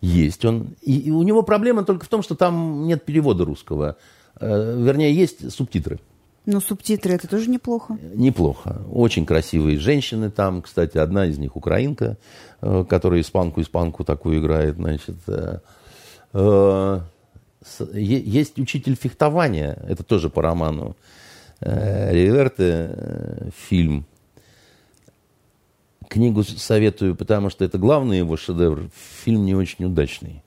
[0.01, 0.75] Есть он.
[0.81, 3.97] И, и у него проблема только в том, что там нет перевода русского.
[4.39, 5.99] Э, вернее, есть субтитры.
[6.45, 7.97] Ну, субтитры это тоже неплохо.
[8.13, 8.81] Неплохо.
[8.91, 10.61] Очень красивые женщины там.
[10.61, 12.17] Кстати, одна из них украинка,
[12.61, 14.75] э, которая испанку-испанку такую играет.
[14.75, 15.59] Значит, э,
[17.93, 19.77] есть учитель фехтования.
[19.87, 20.95] Это тоже по роману
[21.59, 24.05] Э, Риверте э, фильм.
[26.07, 28.89] Книгу советую, потому что это главный его шедевр.
[29.23, 30.43] Фильм не очень удачный.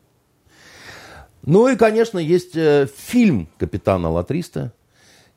[1.43, 4.73] Ну и, конечно, есть э, фильм «Капитана Латриста»,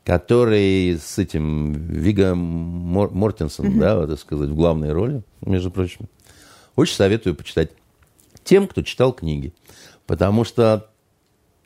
[0.06, 3.80] который с этим Вига Мор Мортенсен, mm-hmm.
[3.80, 6.08] да, вот, так сказать, в главной роли, между прочим.
[6.76, 7.72] Очень советую почитать
[8.44, 9.54] тем, кто читал книги.
[10.06, 10.90] Потому что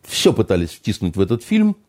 [0.04, 1.76] все пытались втиснуть в этот фильм–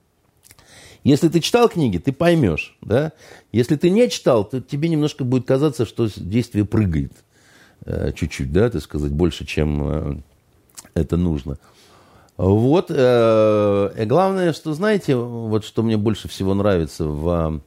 [1.05, 3.12] если ты читал книги, ты поймешь, да.
[3.53, 7.12] Если ты не читал, то тебе немножко будет казаться, что действие прыгает
[7.85, 10.20] э, чуть-чуть, да, так сказать, больше, чем э,
[10.95, 11.59] это нужно.
[12.37, 12.87] Вот.
[12.91, 17.62] Э, и главное, что, знаете, вот что мне больше всего нравится в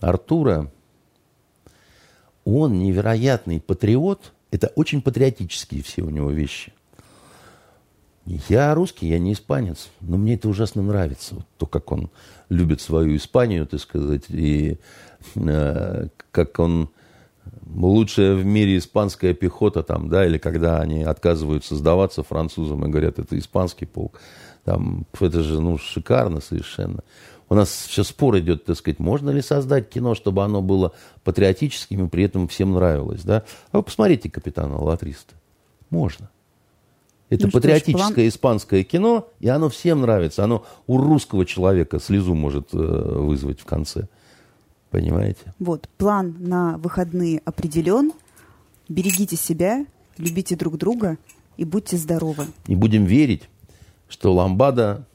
[0.00, 0.70] Артура,
[2.44, 6.72] он невероятный патриот, это очень патриотические все у него вещи.
[8.26, 11.36] Я русский, я не испанец, но мне это ужасно нравится.
[11.36, 12.10] Вот то, как он
[12.48, 14.78] любит свою Испанию, так сказать, и
[15.34, 16.90] э, как он
[17.66, 23.18] лучшая в мире испанская пехота там, да, или когда они отказываются сдаваться французам и говорят,
[23.18, 24.20] это испанский полк.
[24.64, 27.02] Там, это же, ну, шикарно совершенно.
[27.48, 30.92] У нас все спор идет, так сказать, можно ли создать кино, чтобы оно было
[31.24, 33.44] патриотическим и при этом всем нравилось, да?
[33.72, 35.34] А вы посмотрите «Капитана Латриста».
[35.88, 36.30] Можно.
[37.30, 38.28] Это ну, патриотическое план...
[38.28, 40.42] испанское кино, и оно всем нравится.
[40.44, 44.08] Оно у русского человека слезу может э, вызвать в конце.
[44.90, 45.54] Понимаете?
[45.60, 48.12] Вот, план на выходные определен.
[48.88, 49.86] Берегите себя,
[50.18, 51.16] любите друг друга
[51.56, 52.46] и будьте здоровы.
[52.66, 53.48] И будем верить,
[54.08, 55.06] что ламбада,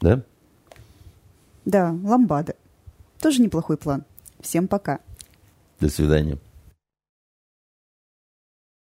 [0.00, 0.22] да?
[1.64, 2.54] Да, ламбада.
[3.20, 4.04] Тоже неплохой план.
[4.40, 5.00] Всем пока.
[5.80, 6.38] До свидания.